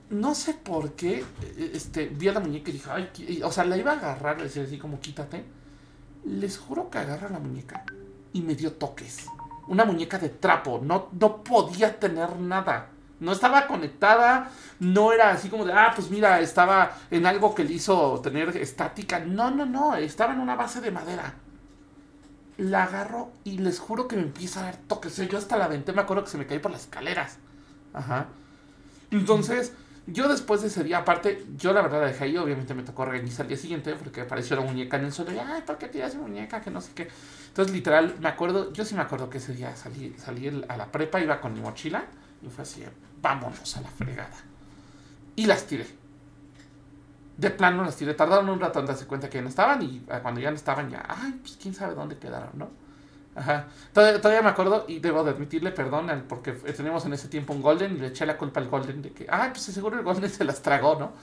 [0.09, 3.65] No sé por qué, eh, este, vi a la muñeca y dije, ay, o sea,
[3.65, 5.43] la iba a agarrar, decir así como quítate.
[6.23, 7.83] Les juro que agarra la muñeca
[8.31, 9.25] y me dio toques.
[9.67, 12.89] una muñeca de trapo, no, no podía tener nada.
[13.19, 17.63] No estaba conectada, no era así como de, ah, pues mira, estaba en algo que
[17.63, 19.19] le hizo tener estática.
[19.19, 21.33] No, no, no, estaba en una base de madera.
[22.57, 25.15] La agarro y les juro que me empieza a dar toques.
[25.15, 27.37] Yo hasta la aventé, me acuerdo que se me caí por las escaleras.
[27.93, 28.27] Ajá.
[29.09, 29.73] Entonces,
[30.05, 33.03] yo después de ese día, aparte, yo la verdad la dejé ahí, obviamente me tocó
[33.03, 35.87] regañar al día siguiente porque apareció la muñeca en el suelo y, ay, ¿por qué
[35.87, 36.61] tiras muñeca?
[36.61, 37.09] Que no sé qué.
[37.49, 40.91] Entonces, literal, me acuerdo, yo sí me acuerdo que ese día salí, salí a la
[40.91, 42.05] prepa, iba con mi mochila
[42.41, 42.83] y fue así,
[43.21, 44.37] vámonos a la fregada.
[45.35, 45.87] Y las tiré.
[47.37, 48.13] De plano las tiré.
[48.13, 50.55] Tardaron un rato en darse cuenta que ya no estaban y ah, cuando ya no
[50.55, 52.69] estaban ya, ay, pues quién sabe dónde quedaron, ¿no?
[53.35, 53.67] Ajá.
[53.93, 57.95] Todavía, me acuerdo y debo de admitirle perdón porque teníamos en ese tiempo un Golden
[57.95, 60.43] y le eché la culpa al Golden de que, ay, pues seguro el Golden se
[60.43, 61.13] las tragó, ¿no?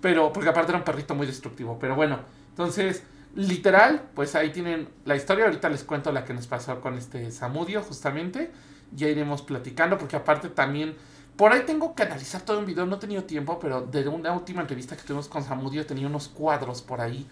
[0.00, 1.78] Pero, porque aparte era un perrito muy destructivo.
[1.78, 3.04] Pero bueno, entonces,
[3.36, 5.44] literal, pues ahí tienen la historia.
[5.44, 8.50] Ahorita les cuento la que nos pasó con este Samudio, justamente.
[8.90, 10.96] Ya iremos platicando porque aparte también
[11.36, 14.32] por ahí tengo que analizar todo un video, no he tenido tiempo, pero de una
[14.32, 17.26] última entrevista que tuvimos con Samudio tenía unos cuadros por ahí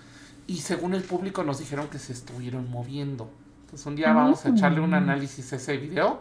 [0.46, 3.30] y según el público nos dijeron que se estuvieron moviendo.
[3.62, 6.20] Entonces un día vamos a echarle un análisis a ese video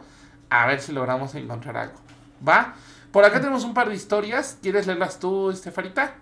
[0.50, 2.00] a ver si logramos encontrar algo.
[2.48, 2.76] ¿Va?
[3.12, 4.58] Por acá tenemos un par de historias.
[4.62, 6.16] ¿Quieres leerlas tú, Estefarita?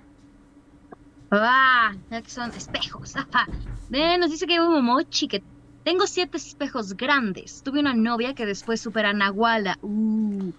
[1.32, 1.93] Ah,
[2.28, 3.13] son espejos.
[3.89, 5.43] nos dice que hay un momochi que
[5.84, 7.62] tengo siete espejos grandes.
[7.63, 9.78] Tuve una novia que después supera a Nahuala.
[9.82, 10.52] Uh.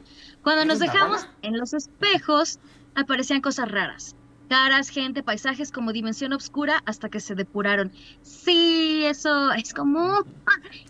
[0.42, 2.59] Cuando nos dejamos en los espejos,
[2.94, 4.16] aparecían cosas raras.
[4.48, 7.92] Caras, gente, paisajes como dimensión oscura hasta que se depuraron.
[8.22, 10.24] Sí, eso es como...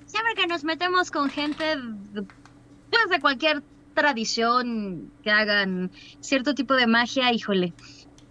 [0.07, 1.77] Siempre que nos metemos con gente
[2.13, 3.63] pues, de cualquier
[3.95, 7.73] tradición que hagan cierto tipo de magia, híjole.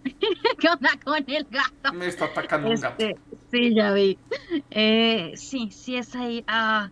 [0.59, 1.93] ¿Qué onda con el gato?
[1.93, 3.05] Me está atacando un gato.
[3.05, 3.19] Este,
[3.51, 4.17] sí, ya vi.
[4.71, 6.45] Eh, sí, sí es ahí.
[6.47, 6.89] Ah,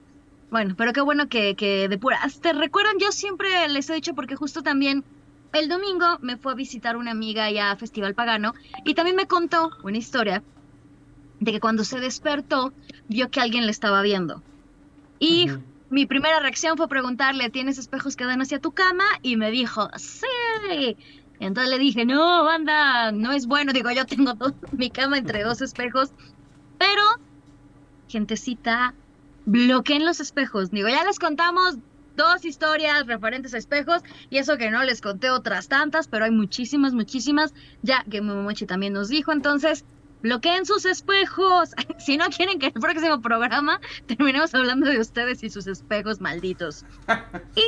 [0.52, 2.40] bueno, pero qué bueno que, que depuras.
[2.40, 2.98] ¿Te recuerdan?
[3.00, 5.04] Yo siempre les he dicho porque justo también
[5.54, 8.54] el domingo me fue a visitar una amiga ya a Festival Pagano
[8.84, 10.44] y también me contó una historia
[11.40, 12.74] de que cuando se despertó
[13.08, 14.42] vio que alguien le estaba viendo.
[15.20, 15.50] Y
[15.90, 19.06] mi primera reacción fue preguntarle, ¿tienes espejos que dan hacia tu cama?
[19.22, 20.98] Y me dijo, sí.
[21.40, 23.74] Entonces le dije, no, banda, no es bueno.
[23.74, 24.34] Digo, yo tengo
[24.72, 26.12] mi cama entre dos espejos.
[26.78, 27.02] Pero,
[28.10, 28.94] gentecita,
[29.46, 30.72] bloqueen los espejos.
[30.72, 31.78] Digo, ya les contamos
[32.16, 36.32] dos historias referentes a espejos y eso que no les conté otras tantas, pero hay
[36.32, 39.86] muchísimas, muchísimas, ya que Momochi también nos dijo, entonces
[40.22, 41.72] bloqueen sus espejos.
[42.00, 46.86] si no quieren que el próximo programa terminemos hablando de ustedes y sus espejos malditos.
[47.56, 47.64] y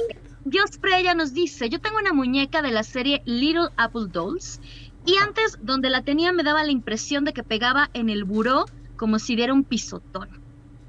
[0.46, 4.62] Dios Freya nos dice, yo tengo una muñeca de la serie Little Apple Dolls
[5.06, 8.66] y antes donde la tenía me daba la impresión de que pegaba en el buró
[8.96, 10.47] como si diera un pisotón.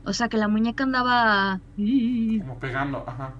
[0.08, 1.60] O sea, que la muñeca andaba...
[1.76, 3.34] Como pegando, ajá.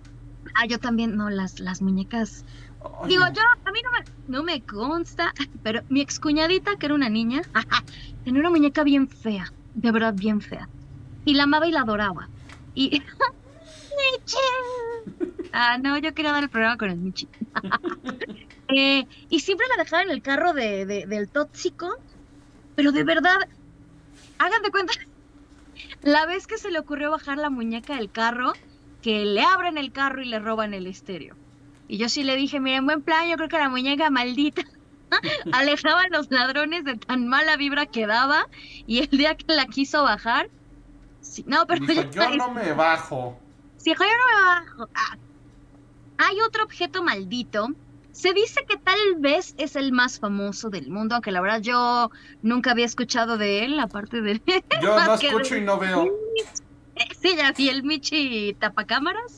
[0.55, 2.45] Ah, yo también, no, las, las muñecas...
[3.07, 7.09] Digo, yo, a mí no me, no me consta, pero mi excuñadita, que era una
[7.09, 7.41] niña,
[8.25, 10.69] tenía una muñeca bien fea, de verdad bien fea.
[11.25, 12.29] Y la amaba y la adoraba.
[12.75, 13.01] Y...
[13.99, 14.37] ¡Michi!
[15.55, 17.29] Ah, no, yo quería dar el programa con el Michi.
[18.71, 21.89] Eh, y siempre la dejaba en el carro de, del tóxico,
[22.77, 23.39] pero de verdad,
[24.39, 24.93] hagan de cuenta,
[26.03, 28.53] la vez que se le ocurrió bajar la muñeca del carro,
[29.03, 31.37] que le abren el carro y le roban el estéreo.
[31.89, 34.63] Y yo sí le dije, miren, buen plan, yo creo que la muñeca maldita
[35.53, 38.47] alejaba a los ladrones de tan mala vibra que daba.
[38.87, 40.51] Y el día que la quiso bajar,
[41.21, 43.39] sí, no, pero yo no me bajo.
[43.79, 44.89] Sí, yo no me bajo.
[44.95, 45.17] Ah.
[46.19, 47.69] Hay otro objeto maldito
[48.13, 52.11] se dice que tal vez es el más famoso del mundo, aunque la verdad yo
[52.43, 54.43] nunca había escuchado de él, aparte de...
[54.83, 56.09] Yo no escucho y no veo.
[57.21, 59.37] Sí, ya vi el Michi tapacámaras.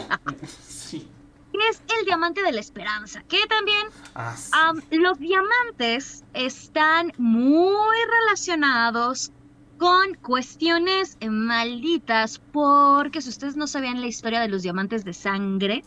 [0.66, 1.08] sí.
[1.68, 9.32] Es el diamante de la esperanza, que también ah, los diamantes están muy relacionados
[9.76, 15.84] con cuestiones malditas, porque si ustedes no sabían la historia de los diamantes de sangre,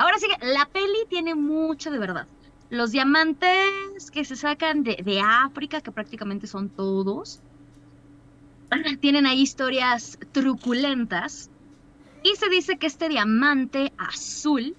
[0.00, 2.26] Ahora sí que la peli tiene mucho de verdad.
[2.70, 7.42] Los diamantes que se sacan de, de África, que prácticamente son todos,
[9.02, 11.50] tienen ahí historias truculentas.
[12.22, 14.74] Y se dice que este diamante azul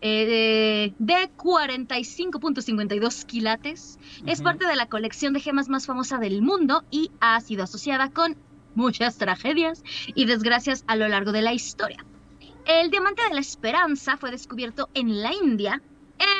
[0.00, 6.82] eh, de 45.52 quilates es parte de la colección de gemas más famosa del mundo
[6.90, 8.38] y ha sido asociada con
[8.74, 12.06] muchas tragedias y desgracias a lo largo de la historia.
[12.66, 15.80] El diamante de la esperanza fue descubierto en la India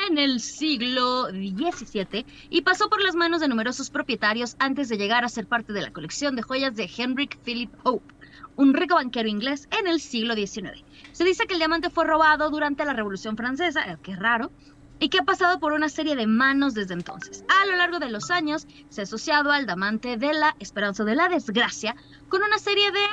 [0.09, 5.23] en el siglo XVII y pasó por las manos de numerosos propietarios antes de llegar
[5.23, 8.13] a ser parte de la colección de joyas de Henrik Philip Hope.
[8.57, 10.83] un rico banquero inglés en el siglo XIX.
[11.13, 14.51] Se dice que el diamante fue robado durante la Revolución Francesa, eh, que es raro,
[14.99, 17.45] y que ha pasado por una serie de manos desde entonces.
[17.47, 21.15] A lo largo de los años se ha asociado al diamante de la esperanza de
[21.15, 21.95] la desgracia
[22.27, 23.05] con una serie de,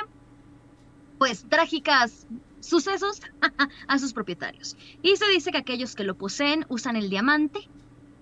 [1.17, 2.27] pues, trágicas
[2.65, 3.21] sucesos
[3.87, 4.75] a sus propietarios.
[5.01, 7.67] Y se dice que aquellos que lo poseen usan el diamante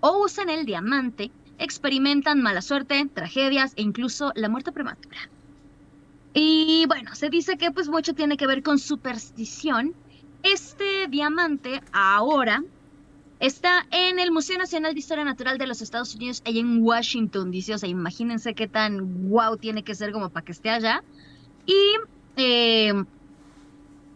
[0.00, 5.16] o usan el diamante, experimentan mala suerte, tragedias e incluso la muerte prematura.
[6.34, 9.94] Y bueno, se dice que pues mucho tiene que ver con superstición.
[10.42, 12.62] Este diamante ahora
[13.38, 17.50] está en el Museo Nacional de Historia Natural de los Estados Unidos, ahí en Washington,
[17.50, 21.02] dice, o sea, imagínense qué tan guau tiene que ser como para que esté allá.
[21.66, 21.94] Y
[22.36, 22.92] eh,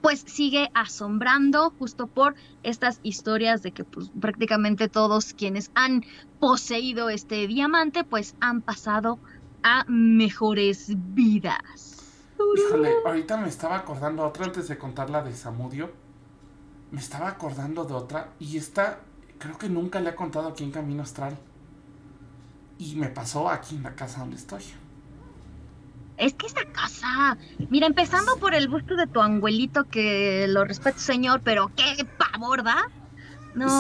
[0.00, 6.04] pues sigue asombrando justo por estas historias de que pues, prácticamente todos quienes han
[6.40, 9.18] poseído este diamante pues han pasado
[9.62, 11.96] a mejores vidas.
[12.56, 15.90] Híjole, ahorita me estaba acordando otra antes de contar la de Samudio.
[16.90, 19.00] Me estaba acordando de otra y esta
[19.38, 21.37] creo que nunca le he contado aquí en Camino Astral.
[22.78, 24.62] Y me pasó aquí en la casa donde estoy.
[26.18, 27.38] Es que esa casa,
[27.70, 32.64] mira, empezando por el busto de tu abuelito, que lo respeto, señor, pero qué pavor
[32.64, 32.90] da.
[33.54, 33.68] No.
[33.68, 33.74] Sí,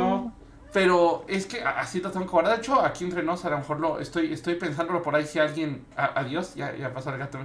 [0.00, 0.44] no.
[0.72, 2.56] Pero es que así lo tengo que guardar.
[2.56, 5.24] De hecho, aquí entre nos, a lo mejor lo estoy, estoy pensándolo por ahí.
[5.24, 5.86] Si alguien.
[5.96, 7.38] adiós, ya, ya pasó el gato.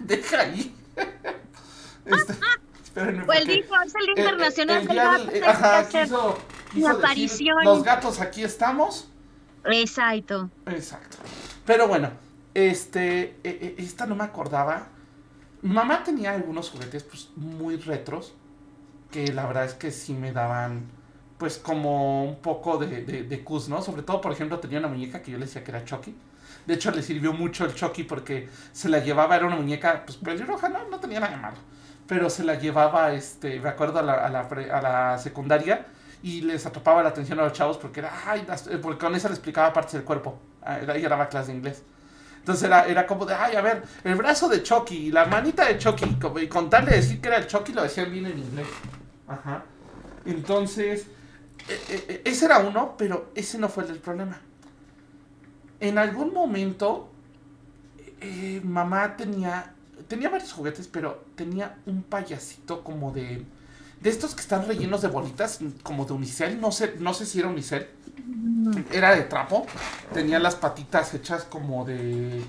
[0.00, 0.74] Deja ahí.
[2.04, 2.34] este,
[2.82, 3.24] espérenme.
[3.26, 5.48] Pues día, es el Día Internacional del Gato.
[5.48, 6.38] ajá, quiso,
[6.72, 7.64] quiso aparición.
[7.64, 9.08] los gatos aquí estamos.
[9.64, 10.50] Exacto.
[10.66, 11.18] Exacto.
[11.64, 12.10] Pero bueno,
[12.54, 14.88] este, e, e, esta no me acordaba.
[15.62, 18.34] Mamá tenía algunos juguetes pues, muy retros,
[19.10, 20.90] que la verdad es que sí me daban,
[21.38, 23.82] pues, como un poco de, de, cus, ¿no?
[23.82, 26.14] Sobre todo, por ejemplo, tenía una muñeca que yo le decía que era Chucky.
[26.66, 30.18] De hecho, le sirvió mucho el Chucky porque se la llevaba, era una muñeca, pues,
[30.18, 30.88] pelirroja, ¿no?
[30.88, 31.56] No tenía nada de malo.
[32.06, 35.86] Pero se la llevaba, este, me acuerdo, a la, a la, a la secundaria
[36.22, 38.46] y les atrapaba la atención a los chavos porque era, ay,
[38.80, 40.38] porque con esa le explicaba partes del cuerpo.
[40.62, 41.82] Ah, ella daba clase de inglés.
[42.42, 45.78] Entonces era, era como de, ay, a ver, el brazo de Chucky, la manita de
[45.78, 48.66] Chucky, y con tal de decir que era el Chucky, lo decían bien en inglés.
[49.28, 49.62] Ajá.
[50.24, 51.06] Entonces,
[51.68, 54.40] e, e, e, ese era uno, pero ese no fue el problema.
[55.78, 57.12] En algún momento,
[58.20, 59.74] eh, mamá tenía,
[60.08, 63.44] tenía varios juguetes, pero tenía un payasito como de,
[64.02, 67.38] de estos que están rellenos de bolitas, como de unicel, no sé, no sé si
[67.38, 67.88] era unicel
[68.92, 69.66] era de trapo.
[70.12, 72.42] Tenía las patitas hechas como de.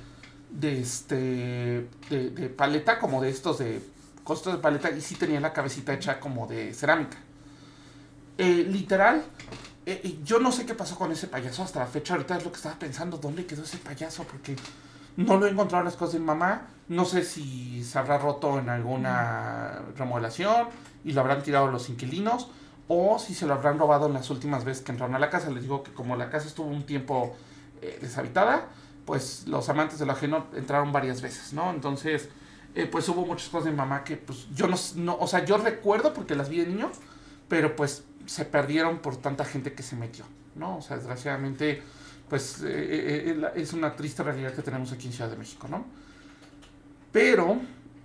[0.50, 1.88] De este.
[2.10, 3.82] De, paleta, como de estos de.
[4.24, 4.90] Costos de paleta.
[4.92, 7.18] Y sí tenía la cabecita hecha como de cerámica.
[8.38, 9.24] Eh, literal.
[9.86, 12.14] Eh, eh, yo no sé qué pasó con ese payaso hasta la fecha.
[12.14, 13.18] Ahorita es lo que estaba pensando.
[13.18, 14.24] ¿Dónde quedó ese payaso?
[14.24, 14.56] Porque
[15.18, 16.68] no lo he encontrado en las cosas de mi mamá.
[16.88, 20.68] No sé si se habrá roto en alguna remodelación
[21.04, 22.50] y lo habrán tirado los inquilinos
[22.88, 25.50] o si se lo habrán robado en las últimas veces que entraron a la casa.
[25.50, 27.36] Les digo que como la casa estuvo un tiempo
[27.82, 28.68] eh, deshabitada,
[29.06, 31.72] pues los amantes de lo ajeno entraron varias veces, ¿no?
[31.72, 32.30] Entonces,
[32.76, 35.58] eh, pues hubo muchas cosas de mi mamá que pues yo no, o sea, yo
[35.58, 36.92] recuerdo porque las vi de niño,
[37.48, 40.78] pero pues se perdieron por tanta gente que se metió, ¿no?
[40.78, 41.84] O sea, desgraciadamente,
[42.34, 45.86] pues eh, es una triste realidad que tenemos aquí en Ciudad de México, ¿no?
[47.12, 47.62] Pero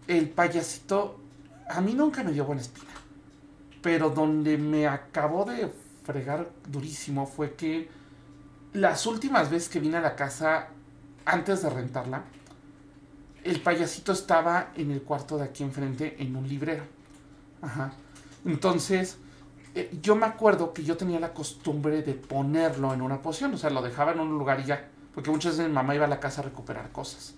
[0.07, 1.19] el payasito
[1.67, 2.91] a mí nunca me dio buena espina.
[3.81, 5.73] Pero donde me acabó de
[6.05, 7.88] fregar durísimo fue que
[8.75, 10.69] las últimas veces que vine a la casa,
[11.25, 12.25] antes de rentarla,
[13.45, 16.85] el payasito estaba en el cuarto de aquí enfrente en un librero.
[17.62, 17.95] Ajá.
[18.45, 19.17] Entonces,
[19.79, 23.57] eh, yo me acuerdo que yo tenía la costumbre de ponerlo en una poción, o
[23.57, 24.88] sea, lo dejaba en un lugar y ya.
[25.14, 27.35] Porque muchas veces mi mamá iba a la casa a recuperar cosas.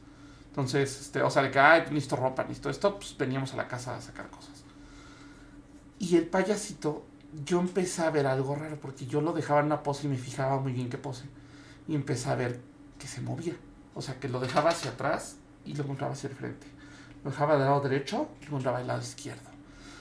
[0.49, 3.69] Entonces, este, o sea, de que, ay, necesito ropa, necesito esto, pues veníamos a la
[3.69, 4.65] casa a sacar cosas.
[5.99, 7.05] Y el payasito,
[7.45, 10.17] yo empecé a ver algo raro, porque yo lo dejaba en una pose y me
[10.17, 11.27] fijaba muy bien qué pose.
[11.87, 12.61] Y empecé a ver
[12.99, 13.55] que se movía.
[13.95, 16.67] O sea, que lo dejaba hacia atrás y lo encontraba hacia el frente.
[17.23, 19.51] Lo dejaba del lado derecho y lo encontraba del lado izquierdo.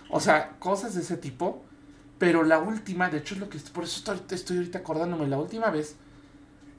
[0.09, 1.63] O sea, cosas de ese tipo.
[2.19, 3.57] Pero la última, de hecho es lo que...
[3.57, 5.25] Por eso estoy, estoy ahorita acordándome.
[5.27, 5.95] La última vez,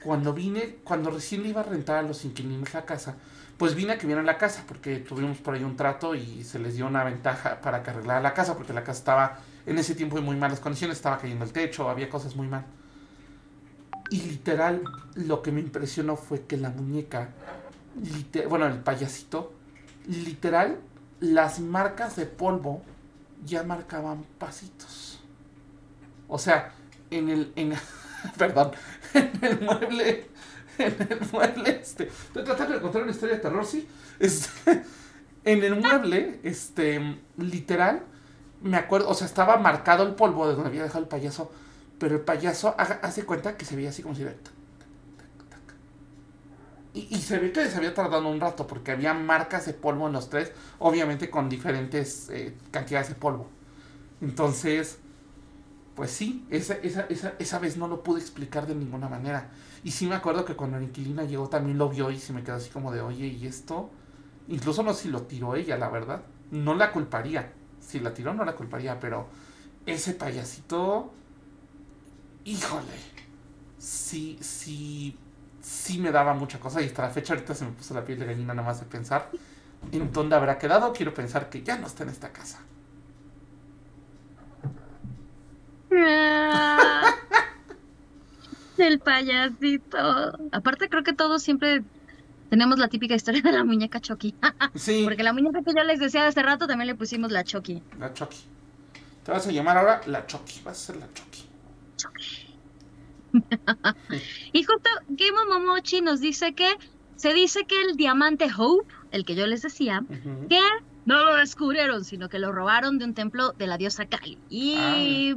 [0.03, 3.15] cuando vine, cuando recién le iba a rentar a los inquilinos la casa,
[3.57, 6.57] pues vine a que vieran la casa, porque tuvimos por ahí un trato y se
[6.57, 9.93] les dio una ventaja para que arreglara la casa, porque la casa estaba en ese
[9.93, 12.65] tiempo en muy malas condiciones, estaba cayendo el techo, había cosas muy mal.
[14.09, 14.81] Y literal,
[15.15, 17.29] lo que me impresionó fue que la muñeca,
[18.49, 19.53] bueno, el payasito,
[20.07, 20.79] literal,
[21.19, 22.81] las marcas de polvo
[23.45, 25.10] ya marcaban pasitos.
[26.33, 26.73] O sea,
[27.09, 27.73] en el, en,
[28.37, 28.71] perdón,
[29.13, 30.31] en el mueble
[30.77, 31.79] en el mueble.
[31.81, 33.87] Este, estoy tratando de contar una historia de terror, sí.
[34.19, 34.83] Este,
[35.43, 38.03] En el mueble, este, literal,
[38.61, 41.51] me acuerdo, o sea, estaba marcado el polvo de donde había dejado el payaso,
[41.97, 44.23] pero el payaso hace cuenta que se veía así como si...
[46.93, 50.07] Y, y, se ve que se había tardado un rato porque había marcas de polvo
[50.07, 53.47] en los tres, obviamente con diferentes eh, cantidades de polvo.
[54.19, 54.99] Entonces,
[55.95, 59.49] pues sí, esa, esa, esa, esa vez no lo pude explicar de ninguna manera.
[59.83, 62.43] Y sí me acuerdo que cuando la inquilina llegó también lo vio y se me
[62.43, 63.89] quedó así como de, oye, ¿y esto?
[64.47, 66.23] Incluso no si lo tiró ella, la verdad.
[66.51, 67.53] No la culparía.
[67.79, 69.27] Si la tiró no la culparía, pero
[69.85, 71.11] ese payasito,
[72.45, 72.85] híjole,
[73.77, 75.17] sí, sí,
[75.61, 78.19] sí me daba mucha cosa y hasta la fecha ahorita se me puso la piel
[78.19, 79.29] de gallina nada más de pensar
[79.91, 80.93] en dónde habrá quedado.
[80.93, 82.59] Quiero pensar que ya no está en esta casa.
[88.77, 90.37] El payasito.
[90.51, 91.83] Aparte creo que todos siempre
[92.49, 94.35] tenemos la típica historia de la muñeca Chucky.
[94.75, 95.01] sí.
[95.03, 97.83] Porque la muñeca que yo les decía hace rato también le pusimos la Chucky.
[97.99, 98.37] La Chucky.
[99.23, 100.61] Te vas a llamar ahora la Chucky.
[100.63, 101.45] Vas a ser la Chucky.
[101.97, 102.51] Chucky.
[104.51, 106.69] y justo Game Momochi nos dice que
[107.15, 110.03] se dice que el diamante Hope, el que yo les decía,
[110.49, 110.59] que
[111.05, 114.39] no lo descubrieron, sino que lo robaron de un templo de la diosa Kali.
[114.49, 115.35] Y ah.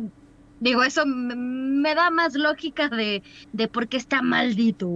[0.65, 4.87] Digo, eso me da más lógica de, de por qué está maldito.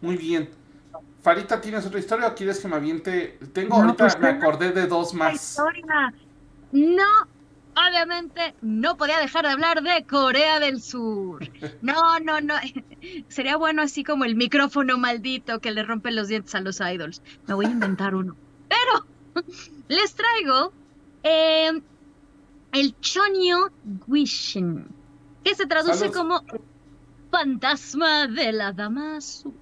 [0.00, 0.50] Muy bien.
[1.22, 3.38] Farita, ¿tienes otra historia o quieres que me aviente?
[3.52, 5.56] Tengo ahorita, pues, me acordé de dos más.
[6.72, 7.28] No,
[7.74, 11.48] obviamente no podía dejar de hablar de Corea del Sur.
[11.80, 12.54] No, no, no.
[13.28, 17.22] Sería bueno así como el micrófono maldito que le rompe los dientes a los idols.
[17.46, 18.36] Me voy a inventar uno.
[18.68, 19.06] Pero
[19.88, 20.72] les traigo
[21.22, 21.82] em,
[22.72, 23.70] el Chonyo
[24.06, 24.86] Guishin,
[25.44, 26.42] que se traduce como
[27.30, 29.54] fantasma de la dama azul.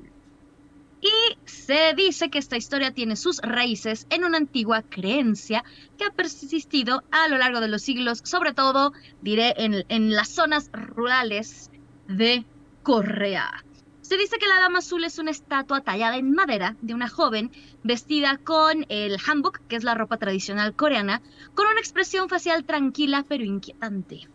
[1.01, 5.65] Y se dice que esta historia tiene sus raíces en una antigua creencia
[5.97, 8.93] que ha persistido a lo largo de los siglos, sobre todo,
[9.23, 11.71] diré, en, las zonas rurales
[12.07, 12.45] de
[12.83, 13.65] Corea.
[14.11, 17.53] Se dice que la Dama Azul es una estatua tallada en madera de una joven
[17.85, 21.23] vestida con el hanbok, que es la ropa tradicional coreana,
[21.55, 24.29] con una expresión facial tranquila pero inquietante.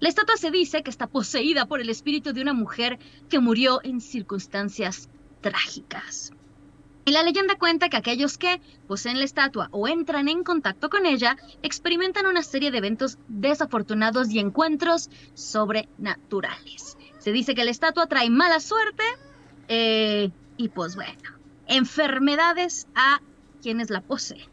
[0.00, 2.98] La estatua se dice que está poseída por el espíritu de una mujer
[3.28, 5.10] que murió en circunstancias
[5.42, 6.32] trágicas.
[7.04, 11.04] Y la leyenda cuenta que aquellos que poseen la estatua o entran en contacto con
[11.04, 16.97] ella experimentan una serie de eventos desafortunados y encuentros sobrenaturales.
[17.18, 19.02] Se dice que la estatua trae mala suerte
[19.68, 21.12] eh, y pues bueno,
[21.66, 23.20] enfermedades a
[23.62, 24.46] quienes la poseen.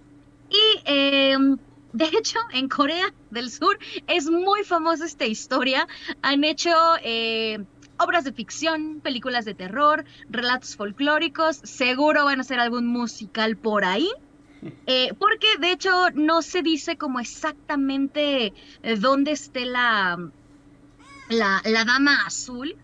[0.49, 1.57] Y em,
[1.93, 5.87] de hecho, en Corea del Sur es muy famosa esta historia.
[6.21, 7.63] Han hecho eh,
[7.97, 13.85] obras de ficción, películas de terror, relatos folclóricos, seguro van a ser algún musical por
[13.85, 14.09] ahí.
[14.87, 18.51] Eh, porque de hecho no se dice como exactamente
[18.99, 20.17] dónde esté la,
[21.29, 22.75] la, dama azul,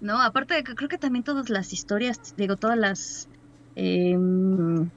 [0.00, 0.20] ¿no?
[0.20, 3.28] Aparte de que creo que también todas las historias, digo, todas las...
[3.76, 4.90] Em,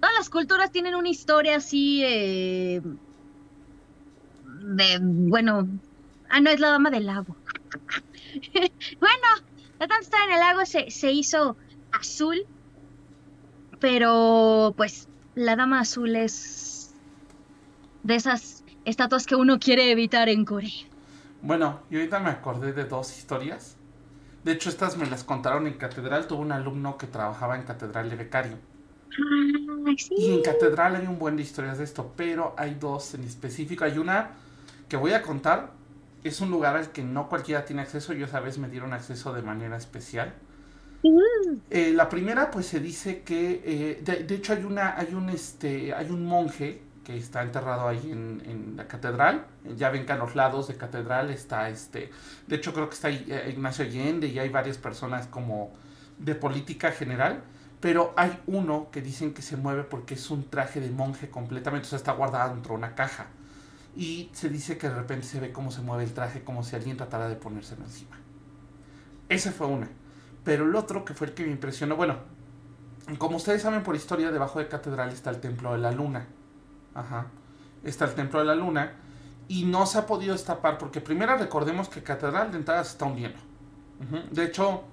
[0.00, 2.82] todas las culturas tienen una historia así eh,
[4.44, 5.68] de, bueno,
[6.28, 7.36] ah, no, es la dama del lago.
[9.00, 9.28] bueno,
[9.78, 11.56] la tanto estar en el lago se, se hizo
[11.92, 12.46] azul,
[13.80, 16.94] pero pues la dama azul es
[18.02, 20.87] de esas estatuas que uno quiere evitar en Corea.
[21.42, 23.76] Bueno, y ahorita me acordé de dos historias.
[24.44, 26.26] De hecho, estas me las contaron en catedral.
[26.26, 28.56] Tuve un alumno que trabajaba en catedral de becario.
[30.10, 33.84] Y en catedral hay un buen de historias de esto, pero hay dos en específico.
[33.84, 34.30] Hay una
[34.88, 35.78] que voy a contar
[36.24, 38.12] es un lugar al que no cualquiera tiene acceso.
[38.12, 40.34] Yo esa vez me dieron acceso de manera especial.
[41.70, 45.94] Eh, la primera, pues se dice que, eh, de, hecho hay una, hay un, este,
[45.94, 49.46] hay un monje que está enterrado ahí en, la catedral.
[49.78, 52.10] Ya ven que a los lados de catedral está, este,
[52.46, 55.72] de hecho creo que está eh, Ignacio Allende y hay varias personas como
[56.18, 57.42] de política general.
[57.80, 61.86] Pero hay uno que dicen que se mueve porque es un traje de monje completamente,
[61.86, 63.28] o sea, está guardado dentro de una caja
[63.96, 66.76] y se dice que de repente se ve cómo se mueve el traje, como si
[66.76, 68.18] alguien tratara de ponérselo encima.
[69.30, 69.88] Esa fue una.
[70.44, 72.16] Pero el otro, que fue el que me impresionó, bueno,
[73.16, 76.26] como ustedes saben por historia, debajo de catedral está el templo de la luna.
[76.98, 77.26] Ajá.
[77.84, 78.92] Está el templo de la luna.
[79.46, 83.06] Y no se ha podido destapar porque primero recordemos que catedral de entrada se está
[83.06, 83.38] hundiendo.
[84.30, 84.84] De hecho,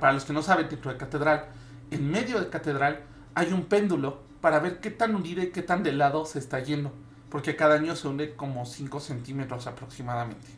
[0.00, 1.46] para los que no saben, dentro de catedral,
[1.90, 3.02] en medio de catedral
[3.34, 6.58] hay un péndulo para ver qué tan hundido y qué tan de lado se está
[6.58, 6.92] yendo
[7.32, 10.48] porque cada año se hunde como 5 centímetros aproximadamente.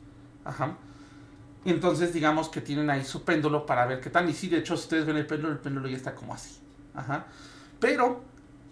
[0.45, 0.77] Ajá.
[1.65, 4.29] Entonces, digamos que tienen ahí su péndulo para ver qué tal.
[4.29, 6.59] Y sí, de hecho, si ustedes ven el péndulo, el péndulo ya está como así.
[6.93, 7.27] Ajá.
[7.79, 8.25] Pero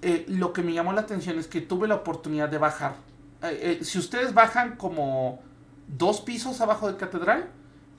[0.03, 2.97] eh, lo que me llamó la atención es que tuve la oportunidad de bajar.
[3.43, 5.41] Eh, eh, si ustedes bajan como
[5.87, 7.49] dos pisos abajo de catedral,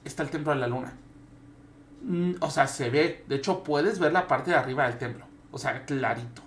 [0.03, 0.93] está el templo de la luna.
[2.03, 3.23] Mm, o sea, se ve.
[3.29, 5.25] De hecho, puedes ver la parte de arriba del templo.
[5.51, 6.41] O sea, clarito.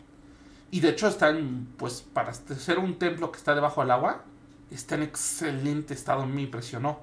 [0.70, 4.24] Y de hecho están, pues, para ser un templo que está debajo del agua,
[4.70, 6.26] está en excelente estado.
[6.26, 7.00] Me impresionó.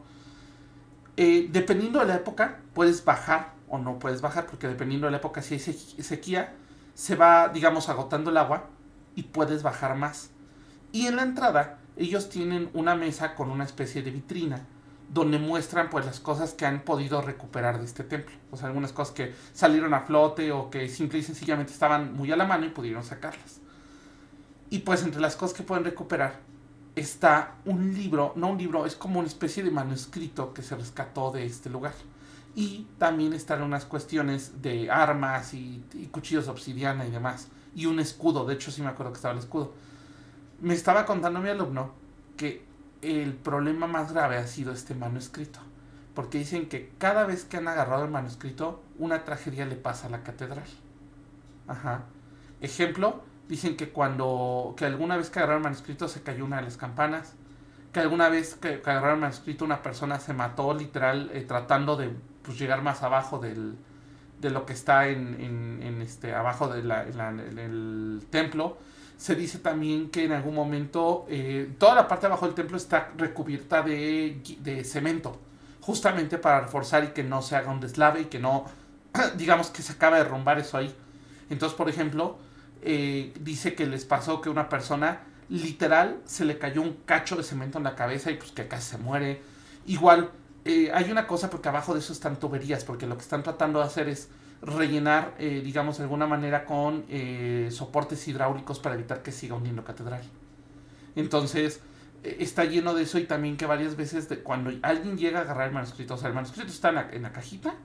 [1.15, 5.41] dependiendo de la época, puedes bajar o no puedes bajar, porque dependiendo de la época,
[5.41, 6.53] si hay sequía,
[6.93, 8.65] se va, digamos, agotando el agua
[9.15, 10.29] y puedes bajar más.
[10.91, 14.65] Y en la entrada, ellos tienen una mesa con una especie de vitrina
[15.13, 18.35] donde muestran pues las cosas que han podido recuperar de este templo.
[18.51, 22.31] O sea, algunas cosas que salieron a flote o que simple y sencillamente estaban muy
[22.31, 23.59] a la mano y pudieron sacarlas.
[24.69, 26.39] Y pues entre las cosas que pueden recuperar
[26.95, 31.31] está un libro, no un libro, es como una especie de manuscrito que se rescató
[31.31, 31.93] de este lugar.
[32.55, 37.47] Y también están unas cuestiones de armas y, cuchillos de obsidiana y demás.
[37.75, 39.73] Y un escudo, de hecho sí me acuerdo que estaba el escudo.
[40.61, 41.93] Me estaba contando mi alumno
[42.37, 42.63] que
[43.01, 45.59] el problema más grave ha sido este manuscrito.
[46.13, 50.09] Porque dicen que cada vez que han agarrado el manuscrito, una tragedia le pasa a
[50.11, 50.67] la catedral.
[51.67, 52.03] Ajá.
[52.61, 56.63] Ejemplo, dicen que cuando, que alguna vez que agarraron el manuscrito se cayó una de
[56.63, 57.33] las campanas.
[57.91, 62.11] Que alguna vez que, agarraron el manuscrito una persona se mató literal eh, tratando de
[62.43, 63.75] pues llegar más abajo del,
[64.39, 68.77] de lo que está en, en, este abajo del de templo.
[69.17, 72.77] Se dice también que en algún momento eh, toda la parte de abajo del templo
[72.77, 75.39] está recubierta de, de, cemento,
[75.81, 78.65] justamente para reforzar y que no se haga un deslave y que no,
[79.37, 80.93] digamos que se acaba de derrumbar eso ahí.
[81.49, 82.37] Entonces, por ejemplo,
[82.81, 87.43] eh, dice que les pasó que una persona literal se le cayó un cacho de
[87.43, 89.41] cemento en la cabeza y pues que casi se muere.
[89.85, 90.31] Igual
[90.65, 93.79] eh, hay una cosa porque abajo de eso están tuberías, porque lo que están tratando
[93.79, 94.29] de hacer es
[94.61, 99.83] rellenar, eh, digamos, de alguna manera con eh, soportes hidráulicos para evitar que siga hundiendo
[99.83, 100.21] catedral.
[101.15, 101.81] Entonces,
[102.23, 105.67] está lleno de eso y también que varias veces de, cuando alguien llega a agarrar
[105.67, 107.75] el manuscrito, o sea, el manuscrito está en la, cajita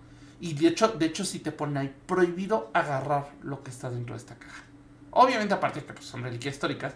[0.41, 4.15] y de hecho, de hecho sí te pone ahí prohibido agarrar lo que está dentro
[4.15, 4.63] de esta caja.
[5.11, 6.95] Obviamente, aparte que pues, son reliquias históricas,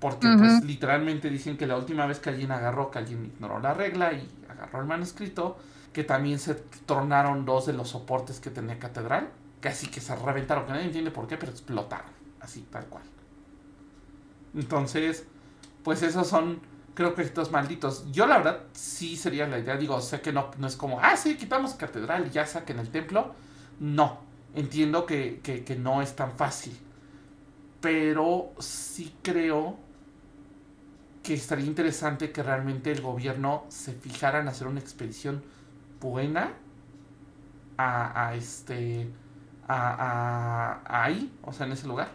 [0.00, 3.74] porque pues literalmente dicen que la última vez que alguien agarró, que alguien ignoró la
[3.74, 5.58] regla y agarró el manuscrito,
[5.92, 6.54] que también se
[6.86, 9.28] tronaron dos de los soportes que tenía catedral,
[9.60, 13.02] casi que se reventaron, que nadie entiende por qué, pero explotaron, así, tal cual.
[14.54, 15.26] Entonces,
[15.84, 16.60] pues esos son,
[16.94, 18.10] creo que estos malditos.
[18.10, 21.18] Yo la verdad sí sería la idea, digo, sé que no, no es como, ah,
[21.18, 23.34] sí, quitamos catedral y ya saquen el templo.
[23.80, 24.20] No,
[24.54, 26.74] entiendo que, que, que no es tan fácil.
[27.82, 29.89] Pero sí creo
[31.30, 35.44] que estaría interesante que realmente el gobierno se fijara en hacer una expedición
[36.00, 36.54] buena
[37.78, 39.08] a, este
[39.68, 42.10] a, ahí, o sea, en ese lugar.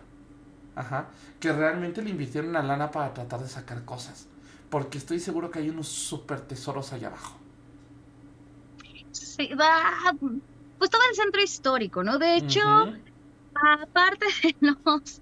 [0.75, 1.07] Ajá.
[1.39, 4.27] Que realmente le invirtieron una lana para tratar de sacar cosas.
[4.69, 7.37] Porque estoy seguro que hay unos super tesoros allá abajo.
[9.13, 10.11] Sí, va.
[10.77, 12.19] Pues todo el centro histórico, ¿no?
[12.19, 12.91] De hecho,
[13.55, 15.21] aparte de los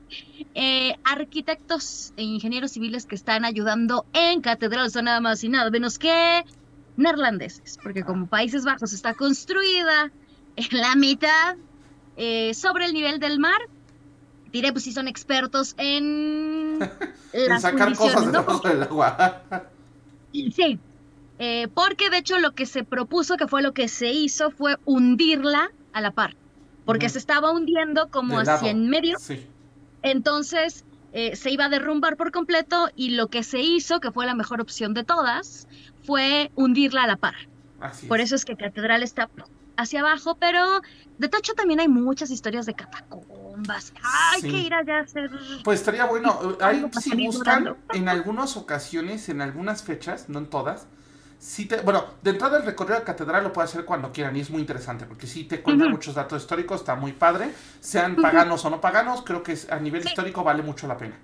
[0.55, 5.69] eh, arquitectos e ingenieros civiles que están ayudando en Catedral, son nada más y nada
[5.69, 6.43] menos que
[6.97, 10.11] neerlandeses, porque como Países Bajos está construida
[10.55, 11.55] en la mitad
[12.17, 13.59] eh, sobre el nivel del mar,
[14.51, 16.79] diré pues si son expertos en,
[17.59, 19.43] sacar cosas debajo del agua.
[20.31, 20.79] sí,
[21.39, 24.77] eh, porque de hecho lo que se propuso, que fue lo que se hizo, fue
[24.85, 26.35] hundirla a la par
[26.85, 29.17] porque se estaba hundiendo como hacia en medio.
[30.01, 34.25] Entonces eh, se iba a derrumbar por completo y lo que se hizo, que fue
[34.25, 35.67] la mejor opción de todas,
[36.03, 37.35] fue hundirla a la par.
[38.07, 39.29] por eso es que Catedral está
[39.77, 40.81] hacia abajo, pero
[41.17, 43.93] de Tacho también hay muchas historias de catacumbas.
[44.03, 45.29] Hay que ir allá a hacer.
[45.63, 46.57] Pues estaría bueno.
[46.59, 50.87] Hay, si buscan, en algunas ocasiones, en algunas fechas, no en todas,
[51.83, 54.61] bueno, de entrada el recorrido de catedral lo puede hacer cuando quieran y es muy
[54.61, 58.79] interesante porque sí te cuenta muchos datos históricos, está muy padre, sean paganos o no
[58.79, 61.15] paganos, creo que a nivel histórico vale mucho la pena.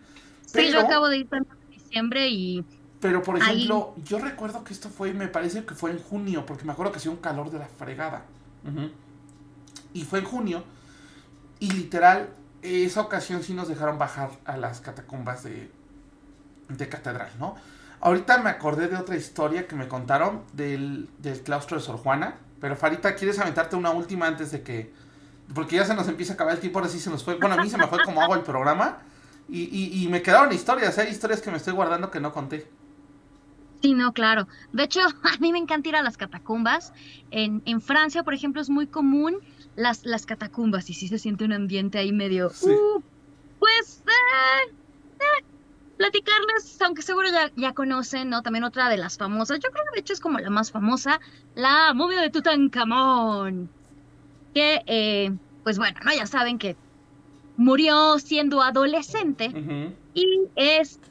[0.45, 2.65] sí, yo acabo de ir en diciembre y...
[2.99, 6.65] Pero, por ejemplo, yo recuerdo que esto fue, me parece que fue en junio, porque
[6.65, 8.25] me acuerdo que hacía un calor de la fregada.
[9.93, 10.63] Y fue en junio,
[11.59, 12.29] y literal,
[12.61, 15.71] esa ocasión sí nos dejaron bajar a las catacumbas de,
[16.67, 17.55] de catedral, ¿no?
[18.01, 21.09] Ahorita me acordé de otra historia que me contaron del,
[21.43, 22.35] claustro de Sor Juana.
[22.61, 24.93] Pero Farita, ¿quieres aventarte una última antes de que...
[25.53, 27.35] Porque ya se nos empieza a acabar el tiempo, ahora sí se nos fue...
[27.35, 28.99] Bueno, a mí se me fue como hago el programa.
[29.49, 32.69] Y, me quedaron historias, hay historias que me estoy guardando que no conté.
[33.81, 34.47] Sí, no, claro.
[34.73, 36.93] De hecho, a mí me encanta ir a las catacumbas.
[37.31, 39.39] En, en Francia, por ejemplo, es muy común
[39.75, 42.51] las, las catacumbas y sí se siente un ambiente ahí medio...
[42.61, 43.01] Uh,
[43.59, 44.71] pues eh,
[45.19, 45.45] eh,
[45.99, 48.41] platicarles, aunque seguro ya, ya conocen, ¿no?
[48.41, 51.19] También otra de las famosas, yo creo que de hecho es como la más famosa,
[51.55, 53.69] la momia de Tutankamón.
[54.53, 55.33] Que, eh,
[55.65, 56.15] pues bueno, ¿no?
[56.15, 56.77] Ya saben que
[57.57, 59.51] murió siendo adolescente
[60.13, 61.01] y es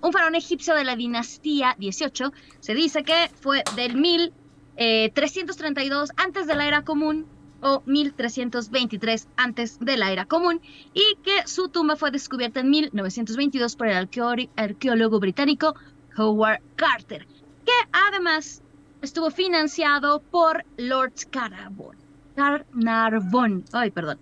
[0.00, 2.32] un faraón egipcio de la dinastía 18.
[2.60, 7.26] Se dice que fue del 1332 antes de la era común
[7.64, 10.60] o 1323 antes de la era común
[10.92, 13.96] y que su tumba fue descubierta en 1922 por el
[14.56, 15.74] arqueólogo británico
[16.16, 17.26] Howard Carter,
[17.64, 18.62] que además
[19.00, 21.96] estuvo financiado por Lord Carnarvon.
[22.36, 23.64] Carnarvon.
[23.72, 24.18] Ay, perdón.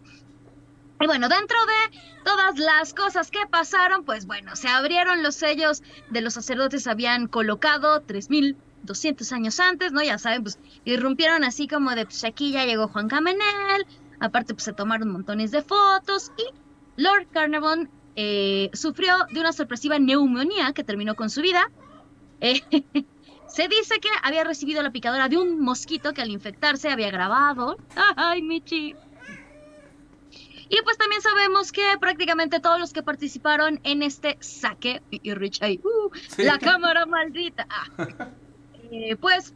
[1.00, 5.82] Y bueno, dentro de todas las cosas que pasaron, pues bueno, se abrieron los sellos
[6.10, 8.02] de los sacerdotes, habían colocado
[8.82, 10.02] 3200 años antes, ¿no?
[10.02, 13.86] Ya saben, pues irrumpieron así como de, pues aquí ya llegó Juan Camenel,
[14.20, 16.44] aparte pues se tomaron montones de fotos y
[17.00, 21.70] Lord Carnarvon eh, sufrió de una sorpresiva neumonía que terminó con su vida.
[22.44, 22.60] Eh,
[23.46, 27.76] se dice que había recibido la picadura de un mosquito que al infectarse había grabado.
[28.16, 28.96] ¡Ay, Michi!
[30.68, 35.34] Y pues también sabemos que prácticamente todos los que participaron en este saque, y y
[35.34, 36.10] Rich ahí, ¡uh!
[36.30, 36.44] Sí.
[36.44, 37.86] la cámara maldita, ah,
[38.92, 39.54] eh, pues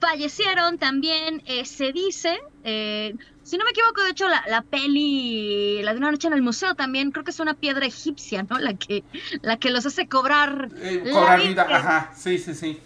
[0.00, 5.80] fallecieron también, eh, se dice, eh, si no me equivoco, de hecho la, la peli,
[5.82, 8.58] la de una noche en el museo también, creo que es una piedra egipcia, ¿no?
[8.58, 9.04] La que,
[9.42, 11.62] la que los hace cobrar Eh, cobrar vida.
[11.70, 12.80] ajá, sí, sí, sí.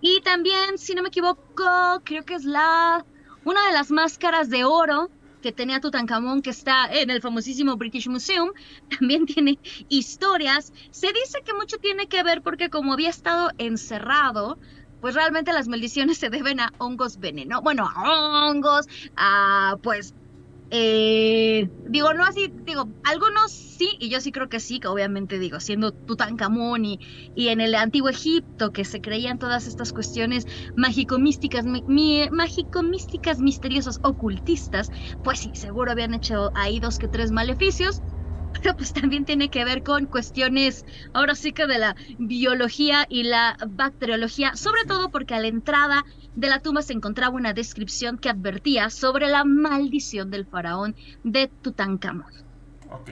[0.00, 3.04] Y también, si no me equivoco, creo que es la
[3.44, 5.10] una de las máscaras de oro
[5.42, 8.50] que tenía Tutankamón, que está en el famosísimo British Museum,
[8.98, 9.58] también tiene
[9.88, 10.72] historias.
[10.90, 14.58] Se dice que mucho tiene que ver porque como había estado encerrado,
[15.00, 17.62] pues realmente las maldiciones se deben a hongos veneno.
[17.62, 18.86] Bueno, a hongos,
[19.16, 20.14] a pues
[20.70, 25.38] eh, digo, no así, digo, algunos sí, y yo sí creo que sí, que obviamente
[25.38, 26.98] digo, siendo Tutankamón y,
[27.34, 30.44] y en el antiguo Egipto, que se creían todas estas cuestiones
[30.76, 31.64] mágico-místicas,
[32.30, 34.88] mágico-místicas, misteriosas, ocultistas,
[35.22, 38.02] pues sí, seguro habían hecho ahí dos que tres maleficios,
[38.62, 43.24] pero pues también tiene que ver con cuestiones, ahora sí que de la biología y
[43.24, 46.02] la bacteriología, sobre todo porque a la entrada
[46.40, 51.52] de la tumba se encontraba una descripción que advertía sobre la maldición del faraón de
[51.60, 52.26] Tutankamón.
[52.90, 53.08] Ok.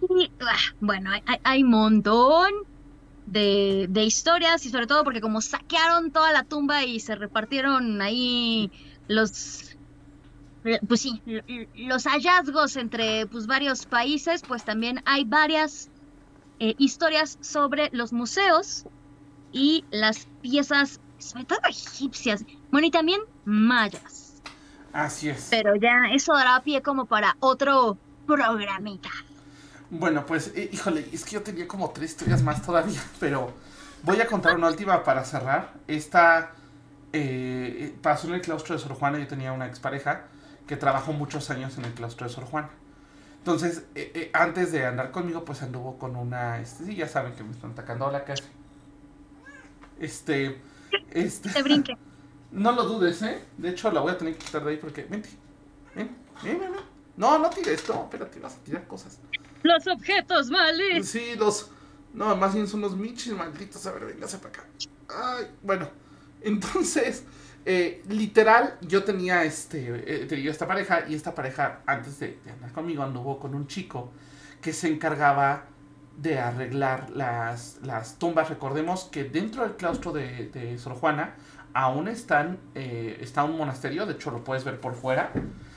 [0.00, 2.50] Y, ah, bueno, hay, hay- montón
[3.24, 8.00] de, de historias y sobre todo porque como saquearon toda la tumba y se repartieron
[8.02, 8.70] ahí
[9.06, 9.78] los,
[10.88, 11.22] pues sí,
[11.74, 15.90] los hallazgos entre pues varios países, pues también hay varias
[16.58, 18.88] eh, historias sobre los museos
[19.52, 24.40] y las piezas, sobre todo egipcias, bueno, y también mayas.
[24.92, 25.48] Así es.
[25.50, 29.10] Pero ya eso dará pie como para otro programita.
[29.90, 33.52] Bueno, pues, eh, híjole, es que yo tenía como tres historias más todavía, pero
[34.02, 35.72] voy a contar una última para cerrar.
[35.86, 36.52] Esta
[37.12, 39.18] eh, eh, pasó en el claustro de Sor Juana.
[39.18, 40.24] Yo tenía una expareja
[40.66, 42.70] que trabajó muchos años en el claustro de Sor Juana.
[43.38, 46.60] Entonces, eh, eh, antes de andar conmigo, pues anduvo con una.
[46.60, 48.44] Este, sí, ya saben que me están atacando la casa.
[49.98, 50.60] Este.
[51.10, 51.50] Este.
[51.50, 51.96] Te brinque.
[52.50, 53.44] No lo dudes, ¿eh?
[53.58, 55.04] De hecho, la voy a tener que quitar de ahí porque.
[55.04, 55.28] Vente.
[55.94, 56.70] Ven, ven, ven.
[57.18, 59.18] No, no tires, no, espérate, vas a tirar cosas.
[59.62, 61.06] Los objetos males.
[61.10, 61.70] Sí, los.
[62.14, 63.86] No, más bien son los michis malditos.
[63.86, 64.64] A ver, véngase para acá.
[65.10, 65.90] Ay, bueno.
[66.40, 67.24] Entonces,
[67.66, 70.22] eh, literal, yo tenía este.
[70.22, 71.04] eh, tenía esta pareja.
[71.06, 74.10] Y esta pareja, antes de, de andar conmigo, anduvo con un chico
[74.62, 75.66] que se encargaba
[76.18, 78.48] de arreglar las, las tumbas.
[78.50, 81.36] Recordemos que dentro del claustro de, de Sor Juana
[81.72, 84.04] aún están, eh, está un monasterio.
[84.04, 85.32] De hecho, lo puedes ver por fuera.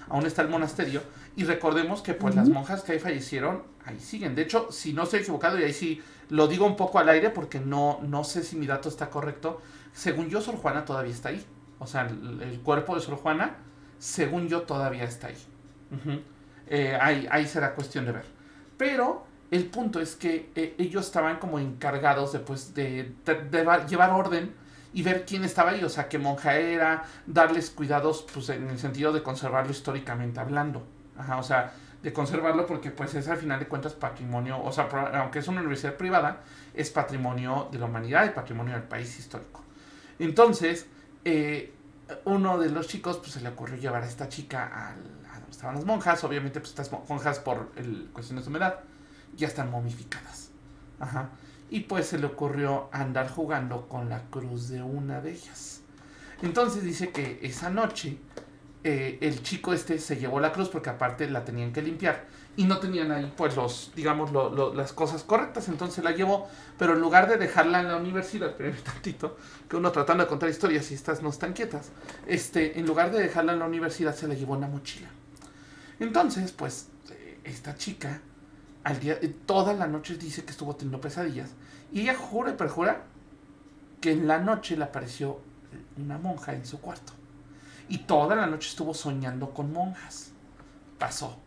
[0.10, 1.02] Aún está el monasterio.
[1.36, 4.36] Y recordemos que pues las monjas que ahí fallecieron, ahí siguen.
[4.36, 7.30] De hecho, si no estoy equivocado, y ahí sí lo digo un poco al aire
[7.30, 9.62] porque no, no sé si mi dato está correcto.
[9.94, 11.46] Según yo, Sor Juana todavía está ahí.
[11.78, 13.58] O sea, el, el cuerpo de Sor Juana,
[14.00, 15.38] según yo, todavía está ahí.
[16.68, 17.28] Eh, ahí.
[17.30, 18.26] Ahí será cuestión de ver.
[18.78, 23.64] Pero el punto es que eh, ellos estaban como encargados de, pues, de, de- de
[23.64, 24.54] va- llevar orden
[24.94, 28.80] y ver quién estaba ahí, o sea, qué monja era, darles cuidados, pues en el
[28.80, 30.86] sentido de conservarlo históricamente hablando.
[31.18, 34.86] Ajá, o sea, de conservarlo porque pues es al final de cuentas patrimonio, o sea,
[35.22, 36.42] aunque es una universidad privada,
[36.74, 39.62] es patrimonio de la humanidad y patrimonio del país histórico.
[40.20, 40.88] Entonces,
[41.26, 41.74] eh,
[42.26, 45.52] uno de los chicos pues se le ocurrió llevar a esta chica al- a donde
[45.52, 48.80] estaban las monjas, obviamente pues estas mo- monjas por el, cuestiones de humedad
[49.36, 50.50] ya están momificadas.
[51.00, 51.30] Ajá.
[51.70, 55.82] Y pues se le ocurrió andar jugando con la cruz de una de ellas.
[56.42, 58.18] Entonces dice que esa noche
[58.84, 62.26] eh, el chico este se llevó la cruz porque aparte la tenían que limpiar.
[62.58, 64.32] y no tenían ahí pues los, digamos,
[64.76, 68.76] las cosas correctas, entonces la llevó, pero en lugar de dejarla en la universidad, espérame
[68.84, 69.38] tantito,
[69.70, 71.92] que uno tratando de contar historias y estas no están quietas,
[72.28, 75.08] este, en lugar de dejarla en la universidad se la llevó en la mochila.
[76.02, 78.20] Entonces, pues, eh, esta chica,
[78.84, 81.52] al día, eh, toda la noche dice que estuvo teniendo pesadillas,
[81.92, 83.04] y ella jura y perjura
[84.00, 85.40] que en la noche le apareció
[85.98, 87.14] una monja en su cuarto.
[87.90, 90.32] Y toda la noche estuvo soñando con monjas.
[90.98, 91.38] Pasó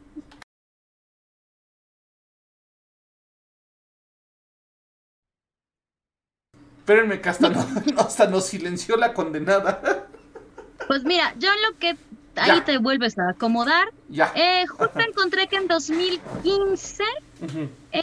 [6.84, 7.66] Espérenme que hasta, no,
[7.96, 10.06] hasta nos silenció la condenada.
[10.86, 11.96] Pues mira, yo lo que
[12.36, 13.88] ahí te vuelves a acomodar.
[14.08, 14.32] Ya.
[14.34, 17.04] Eh, justo encontré que en 2015
[17.92, 18.02] eh,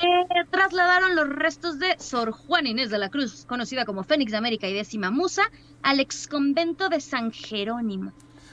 [0.49, 4.67] trasladaron los restos de Sor Juana Inés de la Cruz, conocida como Fénix de América
[4.67, 5.43] y décima musa,
[5.83, 8.11] al exconvento de San Jerónimo.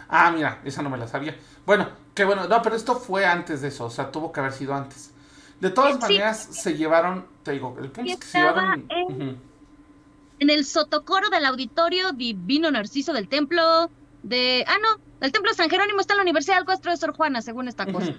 [0.08, 1.36] Ah, mira, esa no me la sabía.
[1.66, 2.48] Bueno, qué bueno.
[2.48, 5.12] No, pero esto fue antes de eso, o sea, tuvo que haber sido antes.
[5.60, 8.86] De todas maneras, se llevaron, te digo, el punto es que se llevaron
[10.38, 13.90] en el sotocoro del auditorio Divino Narciso del templo
[14.22, 14.64] de...
[14.66, 17.14] Ah, no, el templo de San Jerónimo está en la Universidad del Castro de Sor
[17.14, 18.14] Juana, según esta cosa.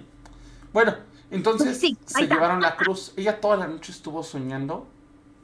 [0.72, 0.94] Bueno,
[1.30, 3.12] entonces se llevaron la cruz.
[3.16, 4.88] Ella toda la noche estuvo soñando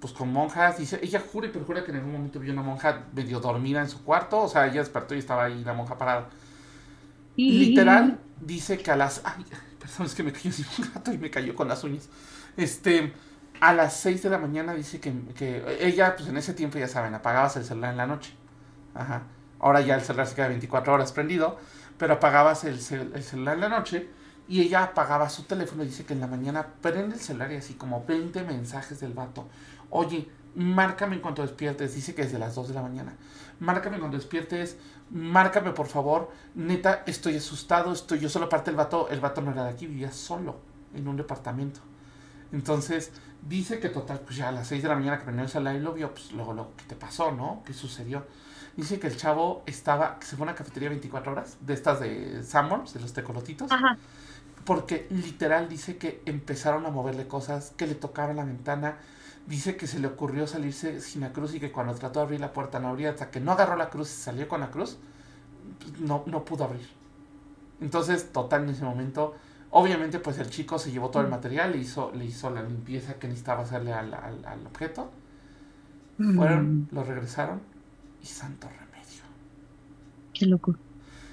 [0.01, 0.79] pues con monjas.
[0.79, 3.89] Dice, ella jura y perjura que en algún momento vio una monja medio dormida en
[3.89, 4.43] su cuarto.
[4.43, 6.29] O sea, ella despertó y estaba ahí la monja parada.
[7.37, 9.23] Literal, dice que a las...
[9.25, 9.45] Ay,
[9.79, 12.09] perdón, es que me cayó un gato y me cayó con las uñas.
[12.57, 13.13] Este
[13.61, 17.15] a las 6 de la mañana dice que, ella, pues en ese tiempo ya saben,
[17.15, 18.33] apagabas el celular en la noche.
[18.95, 19.23] Ajá.
[19.59, 21.59] Ahora ya el celular se queda 24 horas prendido,
[21.99, 24.09] pero apagabas el, celular en la noche
[24.49, 27.57] y ella apagaba su teléfono y dice que en la mañana prende el celular y
[27.57, 29.49] así como 20 mensajes del vato.
[29.91, 31.95] Oye, márcame en cuanto despiertes.
[31.95, 33.15] Dice que es de las 2 de la mañana.
[33.61, 34.77] Márcame cuando despiertes.
[35.11, 36.31] Márcame por favor.
[36.55, 37.93] Neta, estoy asustado.
[37.93, 39.09] Estoy yo solo parte del vato.
[39.09, 40.57] El vato no era de aquí, vivía solo
[40.95, 41.81] en un departamento.
[42.53, 43.11] Entonces,
[43.49, 45.77] Dice que total, pues ya a las 6 de la mañana que prendió el celular
[45.77, 47.63] y lo vio, pues luego lo que te pasó, ¿no?
[47.65, 48.25] ¿Qué sucedió?
[48.77, 52.01] Dice que el chavo estaba, que se fue a una cafetería 24 horas, de estas
[52.01, 53.73] de Sanborns, de los tecolotitos.
[53.73, 53.97] Ajá.
[54.65, 58.97] Porque literal dice que empezaron a moverle cosas, que le tocaban la ventana.
[59.47, 62.41] Dice que se le ocurrió salirse sin la cruz y que cuando trató de abrir
[62.41, 64.99] la puerta no abría, hasta que no agarró la cruz y salió con la cruz,
[65.79, 66.89] pues, no, no pudo abrir.
[67.81, 69.35] Entonces, total, en ese momento
[69.71, 73.15] Obviamente, pues el chico se llevó todo el material, le hizo, le hizo la limpieza
[73.15, 75.11] que necesitaba hacerle al, al, objeto.
[76.17, 77.61] Fueron, lo regresaron
[78.27, 79.23] y santo remedio.
[80.35, 80.75] Qué loco.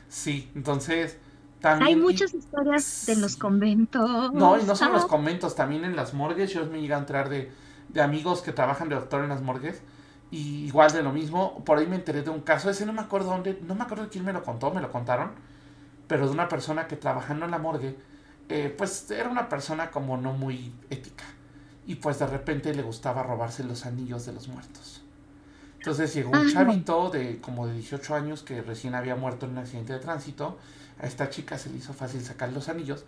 [0.07, 1.17] Sí, entonces
[1.59, 1.87] también...
[1.87, 4.33] Hay muchas historias de los conventos.
[4.33, 6.53] No, y no son los conventos, también en las morgues.
[6.53, 7.51] Yo me llegué a entrar de,
[7.89, 9.81] de amigos que trabajan de doctor en las morgues.
[10.29, 13.01] Y igual de lo mismo, por ahí me enteré de un caso, ese no me
[13.01, 15.31] acuerdo dónde, no me acuerdo quién me lo contó, me lo contaron,
[16.07, 17.95] pero de una persona que trabajando en la morgue
[18.49, 21.25] eh, pues era una persona como no muy ética.
[21.85, 25.02] Y pues de repente le gustaba robarse los anillos de los muertos.
[25.83, 29.57] Entonces llegó un chavito de como de 18 años que recién había muerto en un
[29.57, 30.57] accidente de tránsito.
[30.97, 33.03] A esta chica se le hizo fácil sacar los anillos.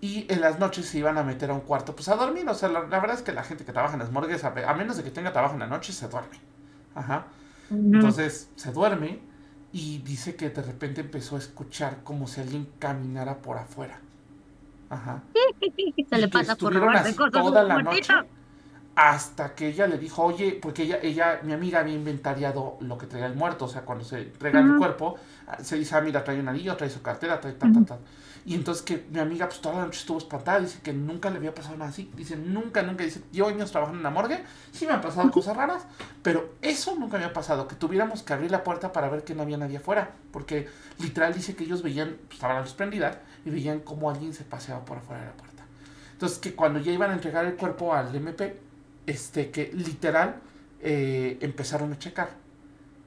[0.00, 2.48] Y en las noches se iban a meter a un cuarto, pues a dormir.
[2.48, 4.96] O sea, la, verdad es que la gente que trabaja en las morgues, a, menos
[4.96, 6.40] de que tenga trabajo en la noche, se duerme.
[6.94, 7.26] Ajá.
[7.70, 9.20] Entonces se duerme
[9.70, 14.00] y dice que de repente empezó a escuchar como si alguien caminara por afuera.
[14.88, 15.22] Ajá.
[16.08, 16.72] Se le pasa por
[17.30, 18.14] toda la noche
[18.96, 23.06] hasta que ella le dijo, oye, porque ella, ella, mi amiga había inventariado lo que
[23.06, 25.16] traía el muerto, o sea, cuando se entrega el cuerpo,
[25.62, 27.98] se dice, ah, mira, trae un anillo, trae su cartera, trae tal, tal, tal.
[28.46, 31.38] Y entonces que mi amiga, pues toda la noche estuvo espantada, dice que nunca le
[31.38, 34.86] había pasado nada así, dice, nunca, nunca, dice, yo años trabajando en la morgue, sí
[34.86, 35.86] me han pasado cosas raras,
[36.22, 39.42] pero eso nunca había pasado, que tuviéramos que abrir la puerta para ver que no
[39.42, 40.68] había nadie afuera, porque
[40.98, 44.44] literal dice que ellos veían, pues, estaba la luz prendida, y veían como alguien se
[44.44, 45.64] paseaba por afuera de la puerta.
[46.12, 48.60] Entonces que cuando ya iban a entregar el cuerpo al MP,
[49.06, 50.40] este, que literal
[50.80, 52.30] eh, empezaron a checar.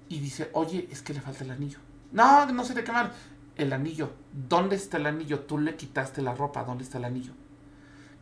[0.10, 1.80] Y dice, oye, es que le falta el anillo.
[2.12, 3.12] No, no se te quemar.
[3.56, 4.12] El anillo.
[4.32, 5.41] ¿Dónde está el anillo?
[5.41, 6.64] Tú le quitaste la ropa.
[6.64, 7.34] ¿Dónde está el anillo?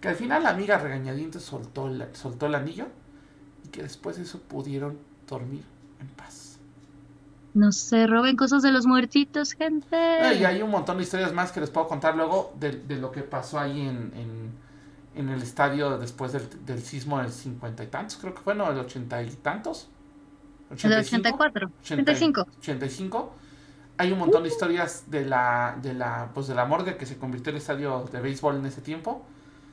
[0.01, 2.87] Que al final la amiga regañadiente soltó el, soltó el anillo.
[3.63, 4.97] Y que después de eso pudieron
[5.27, 5.63] dormir
[5.99, 6.59] en paz.
[7.53, 9.97] No se roben cosas de los muertitos, gente.
[10.37, 13.21] y hay un montón de historias más que les puedo contar luego de, lo que
[13.21, 14.51] pasó ahí en, en,
[15.15, 18.77] el estadio después del, del, sismo del cincuenta y tantos, creo que fue, no, el
[18.77, 19.89] ochenta y tantos.
[20.69, 22.47] El 84, 85.
[22.59, 23.33] 85.
[23.97, 27.17] Hay un montón de historias de la, de la, pues de la morgue que se
[27.17, 29.25] convirtió en estadio de béisbol en ese tiempo.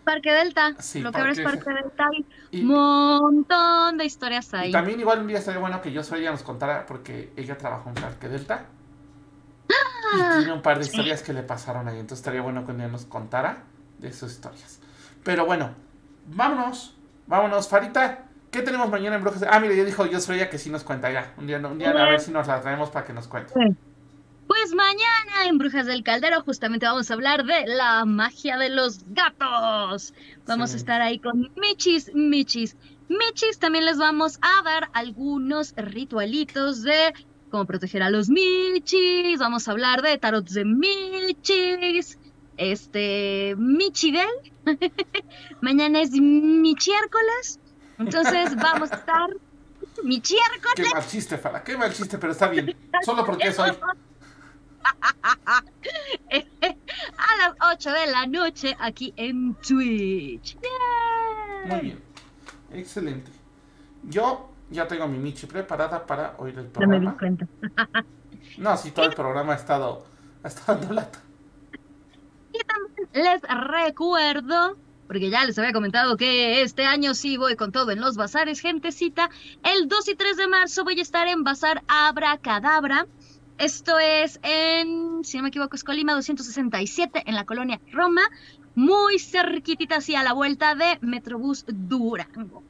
[0.05, 0.71] Parque Delta.
[0.71, 2.07] lo que ahora es Parque Delta.
[2.53, 4.71] Hay un montón de historias ahí.
[4.71, 7.89] también igual un día estaría bueno que yo soy ella nos contara porque ella trabajó
[7.89, 8.67] en Parque Delta.
[10.15, 11.99] y tiene un par de historias que le pasaron ahí.
[11.99, 13.65] Entonces estaría bueno que ella nos contara
[13.99, 14.82] de sus historias.
[15.25, 15.75] Pero bueno,
[16.27, 16.95] vámonos,
[17.27, 18.27] vámonos, Farita.
[18.51, 19.45] ¿Qué tenemos mañana en Brujas?
[19.51, 21.33] Ah, mira, ya dijo yo soy que sí nos cuenta ya.
[21.39, 23.55] Un día, un día a ver si nos la traemos para que nos cuente.
[24.47, 29.05] Pues mañana en Brujas del Caldero justamente vamos a hablar de la magia de los
[29.07, 30.13] gatos.
[30.47, 32.77] Vamos a estar ahí con Michis, Michis,
[33.09, 33.59] Michis.
[33.59, 37.15] También les vamos a dar algunos ritualitos de
[37.51, 39.39] cómo proteger a los Michis.
[39.39, 42.19] Vamos a hablar de tarot de Michis.
[42.63, 44.29] Este, Michibel.
[45.61, 47.59] mañana es Michiércoles.
[47.99, 49.31] Entonces vamos a estar
[50.05, 50.89] Michiércoles.
[50.89, 52.77] Qué mal chiste, Fara, qué mal chiste, pero está bien.
[53.05, 53.71] Solo porque soy.
[56.31, 60.57] a las 8 de la noche aquí en Twitch.
[61.67, 62.01] Muy bien.
[62.73, 63.33] Excelente.
[64.05, 66.95] Yo ya tengo mi Michi preparada para oír el programa.
[66.95, 67.49] No me di cuenta.
[68.59, 70.07] no, si todo el programa ha estado,
[70.45, 71.19] ha estado dando lata.
[73.13, 78.01] Les recuerdo, porque ya les había comentado que este año sí voy con todo en
[78.01, 79.29] los bazares, gentecita.
[79.63, 83.07] El 2 y 3 de marzo voy a estar en Bazar Abracadabra.
[83.59, 88.23] Esto es en, si no me equivoco, es Colima 267, en la colonia Roma,
[88.75, 92.63] muy cerquitita hacia a la vuelta de Metrobús Durango.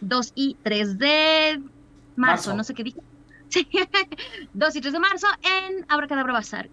[0.00, 1.62] 2 y 3 de
[2.16, 3.00] marzo, no sé qué dije.
[4.54, 6.70] 2 y 3 de marzo en Abracadabra Bazar.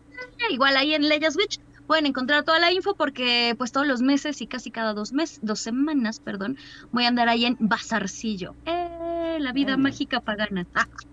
[0.49, 4.41] Igual ahí en Leyes Witch pueden encontrar toda la info porque pues todos los meses
[4.41, 6.57] y casi cada dos meses, dos semanas, perdón,
[6.91, 8.53] voy a andar ahí en Bazarcillo.
[8.65, 10.67] Eh, la vida mágica pagana.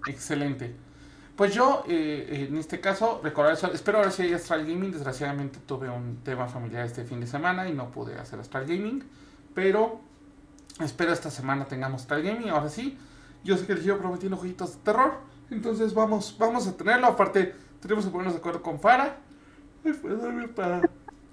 [0.06, 0.74] Excelente.
[1.36, 3.72] Pues yo, eh, en este caso, recordar eso.
[3.72, 4.92] Espero ahora sí hay Astral Gaming.
[4.92, 9.02] Desgraciadamente tuve un tema familiar este fin de semana y no pude hacer Astral Gaming.
[9.52, 10.00] Pero
[10.80, 12.50] espero esta semana tengamos Astral Gaming.
[12.50, 12.96] Ahora sí,
[13.42, 15.20] yo sé que les llevo prometiendo jueguitos de terror.
[15.50, 17.08] Entonces vamos, vamos a tenerlo.
[17.08, 19.18] Aparte, tenemos que ponernos de acuerdo con Fara.
[19.84, 20.82] Ay, para.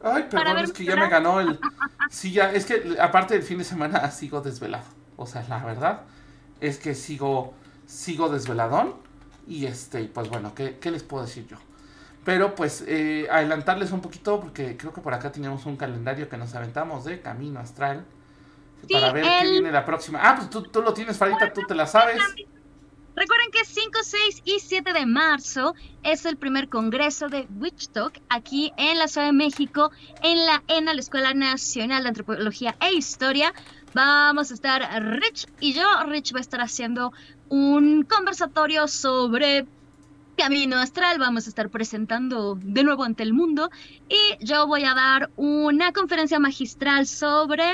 [0.04, 1.60] Ay, perdón, es que ya me ganó el.
[2.10, 4.86] Sí, ya, es que aparte del fin de semana sigo desvelado.
[5.16, 6.02] O sea, la verdad
[6.60, 7.54] es que sigo,
[7.86, 8.96] sigo desveladón.
[9.48, 11.58] Y este, pues bueno, ¿qué, les puedo decir yo?
[12.24, 16.38] Pero pues eh, adelantarles un poquito porque creo que por acá teníamos un calendario que
[16.38, 18.06] nos aventamos de Camino Astral.
[18.92, 20.20] para ver qué viene la próxima.
[20.22, 22.22] Ah, pues tú, tú lo tienes, Farita, tú te la sabes.
[23.16, 28.22] Recuerden que 5, 6 y 7 de marzo es el primer congreso de Witch Talk
[28.30, 29.92] aquí en la Ciudad de México,
[30.24, 33.54] en la ENA, la Escuela Nacional de Antropología e Historia.
[33.94, 34.82] Vamos a estar
[35.20, 35.84] Rich y yo.
[36.08, 37.12] Rich va a estar haciendo
[37.50, 39.68] un conversatorio sobre
[40.38, 41.20] Camino Astral.
[41.20, 43.70] Vamos a estar presentando de nuevo ante el mundo.
[44.08, 47.66] Y yo voy a dar una conferencia magistral sobre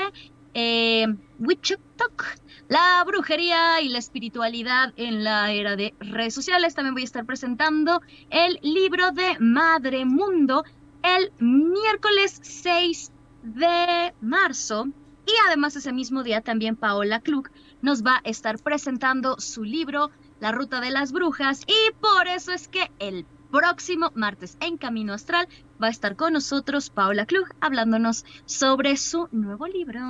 [0.54, 1.06] eh,
[1.38, 2.38] Witch Talk,
[2.68, 6.74] la brujería y la espiritualidad en la era de redes sociales.
[6.74, 10.64] También voy a estar presentando el libro de Madre Mundo
[11.02, 13.12] el miércoles 6
[13.42, 14.88] de marzo
[15.26, 17.50] y además ese mismo día también Paola Klug
[17.82, 20.10] nos va a estar presentando su libro
[20.40, 25.14] La Ruta de las Brujas y por eso es que el próximo martes en Camino
[25.14, 25.48] Astral
[25.82, 30.00] va a estar con nosotros Paola Klug hablándonos sobre su nuevo libro.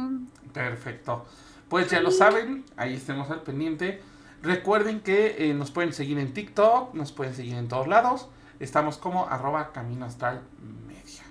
[0.52, 1.26] Perfecto.
[1.68, 4.00] Pues ya lo saben, ahí estemos al pendiente.
[4.42, 8.28] Recuerden que eh, nos pueden seguir en TikTok, nos pueden seguir en todos lados.
[8.60, 10.42] Estamos como arroba Camino Astral
[10.86, 11.22] Media.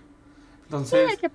[0.65, 1.27] Entonces, sí,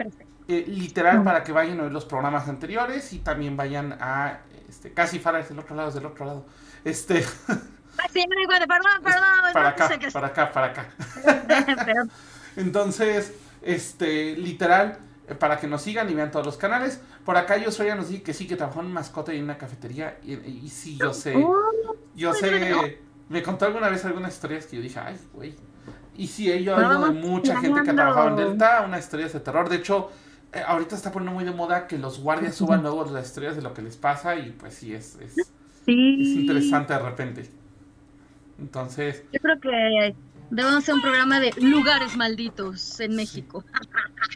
[0.48, 4.92] eh, literal para que vayan a ver los programas anteriores y también vayan a este
[4.92, 6.46] casi Fara es del otro lado, es del otro lado.
[6.84, 7.24] Este
[8.66, 9.52] perdón, perdón.
[9.52, 10.88] Para acá, para acá, para acá.
[12.56, 14.98] Entonces, este, literal,
[15.28, 17.00] eh, para que nos sigan y vean todos los canales.
[17.24, 19.58] Por acá yo soy nos dije que sí, que trabajó en mascota y en una
[19.58, 20.18] cafetería.
[20.24, 21.34] Y, y sí, yo sé.
[21.36, 22.98] Oh, yo sé.
[23.28, 25.54] Me contó alguna vez algunas historias que yo dije, ay, güey.
[26.16, 29.32] Y sí, yo he oído de mucha gente que ha trabajado en Delta, unas historias
[29.32, 29.68] de terror.
[29.68, 30.10] De hecho,
[30.52, 33.62] eh, ahorita está poniendo muy de moda que los guardias suban luego las historias de
[33.62, 35.48] lo que les pasa y pues sí, es, es, es
[35.86, 37.50] interesante de repente.
[38.58, 39.24] Entonces...
[39.32, 40.14] Yo creo que
[40.50, 43.64] debemos hacer un programa de lugares malditos en México.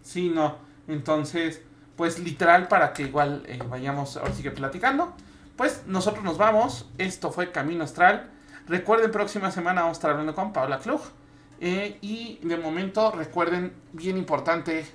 [0.02, 0.56] Sí, no.
[0.88, 1.62] Entonces,
[1.96, 5.14] pues literal para que igual eh, vayamos ahora sigue platicando.
[5.56, 6.88] Pues nosotros nos vamos.
[6.98, 8.30] Esto fue Camino Astral.
[8.68, 11.00] Recuerden, próxima semana vamos a estar hablando con Paula Klug.
[11.60, 14.86] Eh, y de momento, recuerden, bien importante,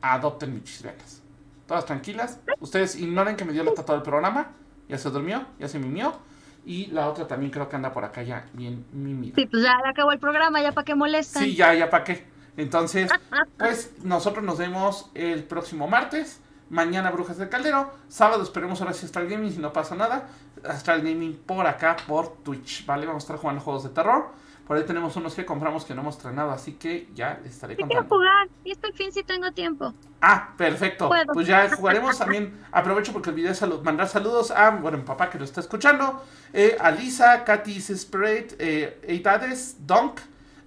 [0.00, 1.22] adopten mis velas.
[1.66, 2.40] Todas tranquilas.
[2.60, 4.52] Ustedes ignoren que me dio la todo el programa.
[4.88, 6.16] Ya se durmió, ya se mimió.
[6.64, 9.34] Y la otra también creo que anda por acá ya bien mimida.
[9.36, 11.42] Sí, pues ya acabó el programa, ya para qué molestan.
[11.42, 12.24] Sí, ya, ya para qué.
[12.56, 13.10] Entonces,
[13.58, 16.40] pues nosotros nos vemos el próximo martes.
[16.70, 17.90] Mañana Brujas del Caldero.
[18.08, 20.28] Sábado esperemos ahora si Astral Gaming, si no pasa nada.
[20.68, 23.06] Astral Gaming por acá, por Twitch, ¿vale?
[23.06, 24.26] Vamos a estar jugando juegos de terror.
[24.66, 27.86] Por ahí tenemos unos que compramos que no hemos estrenado, así que ya estaré Yo
[27.86, 28.16] quiero contando.
[28.16, 28.48] jugar.
[28.64, 29.94] Y este fin sí tengo tiempo.
[30.20, 31.06] Ah, perfecto.
[31.06, 31.32] Puedo.
[31.34, 32.60] Pues ya jugaremos también.
[32.72, 36.20] Aprovecho porque olvidé salud, mandar saludos a, bueno, mi papá que lo está escuchando.
[36.52, 40.18] eh, a Lisa, Katy Spirit, eh, Eitades, Donk,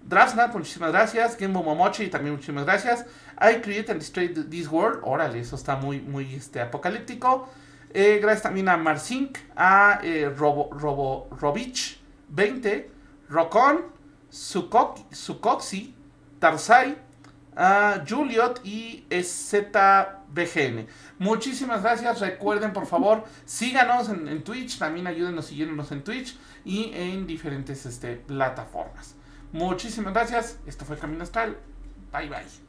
[0.04, 1.36] Drasnat, muchísimas gracias.
[1.36, 3.06] Gembo Momochi, también muchísimas gracias.
[3.40, 5.00] I Create and Destroy This World.
[5.04, 7.48] Órale, eso está muy, muy este, apocalíptico.
[7.94, 12.92] Eh, gracias también a Marsink, a eh, Robo, Robo, Robich 20,
[13.30, 13.86] Rocon,
[14.32, 15.96] Sukok- Sukoxi,
[16.40, 16.98] Tarsai,
[17.56, 20.88] a Juliot y ZBGN.
[21.18, 22.20] Muchísimas gracias.
[22.22, 24.78] Recuerden, por favor, síganos en, en Twitch.
[24.78, 29.16] También ayúdenos siguiéndonos en Twitch y en diferentes este, plataformas.
[29.52, 30.60] Muchísimas gracias.
[30.68, 31.58] Esto fue Camino Astral.
[32.14, 32.68] Bye bye.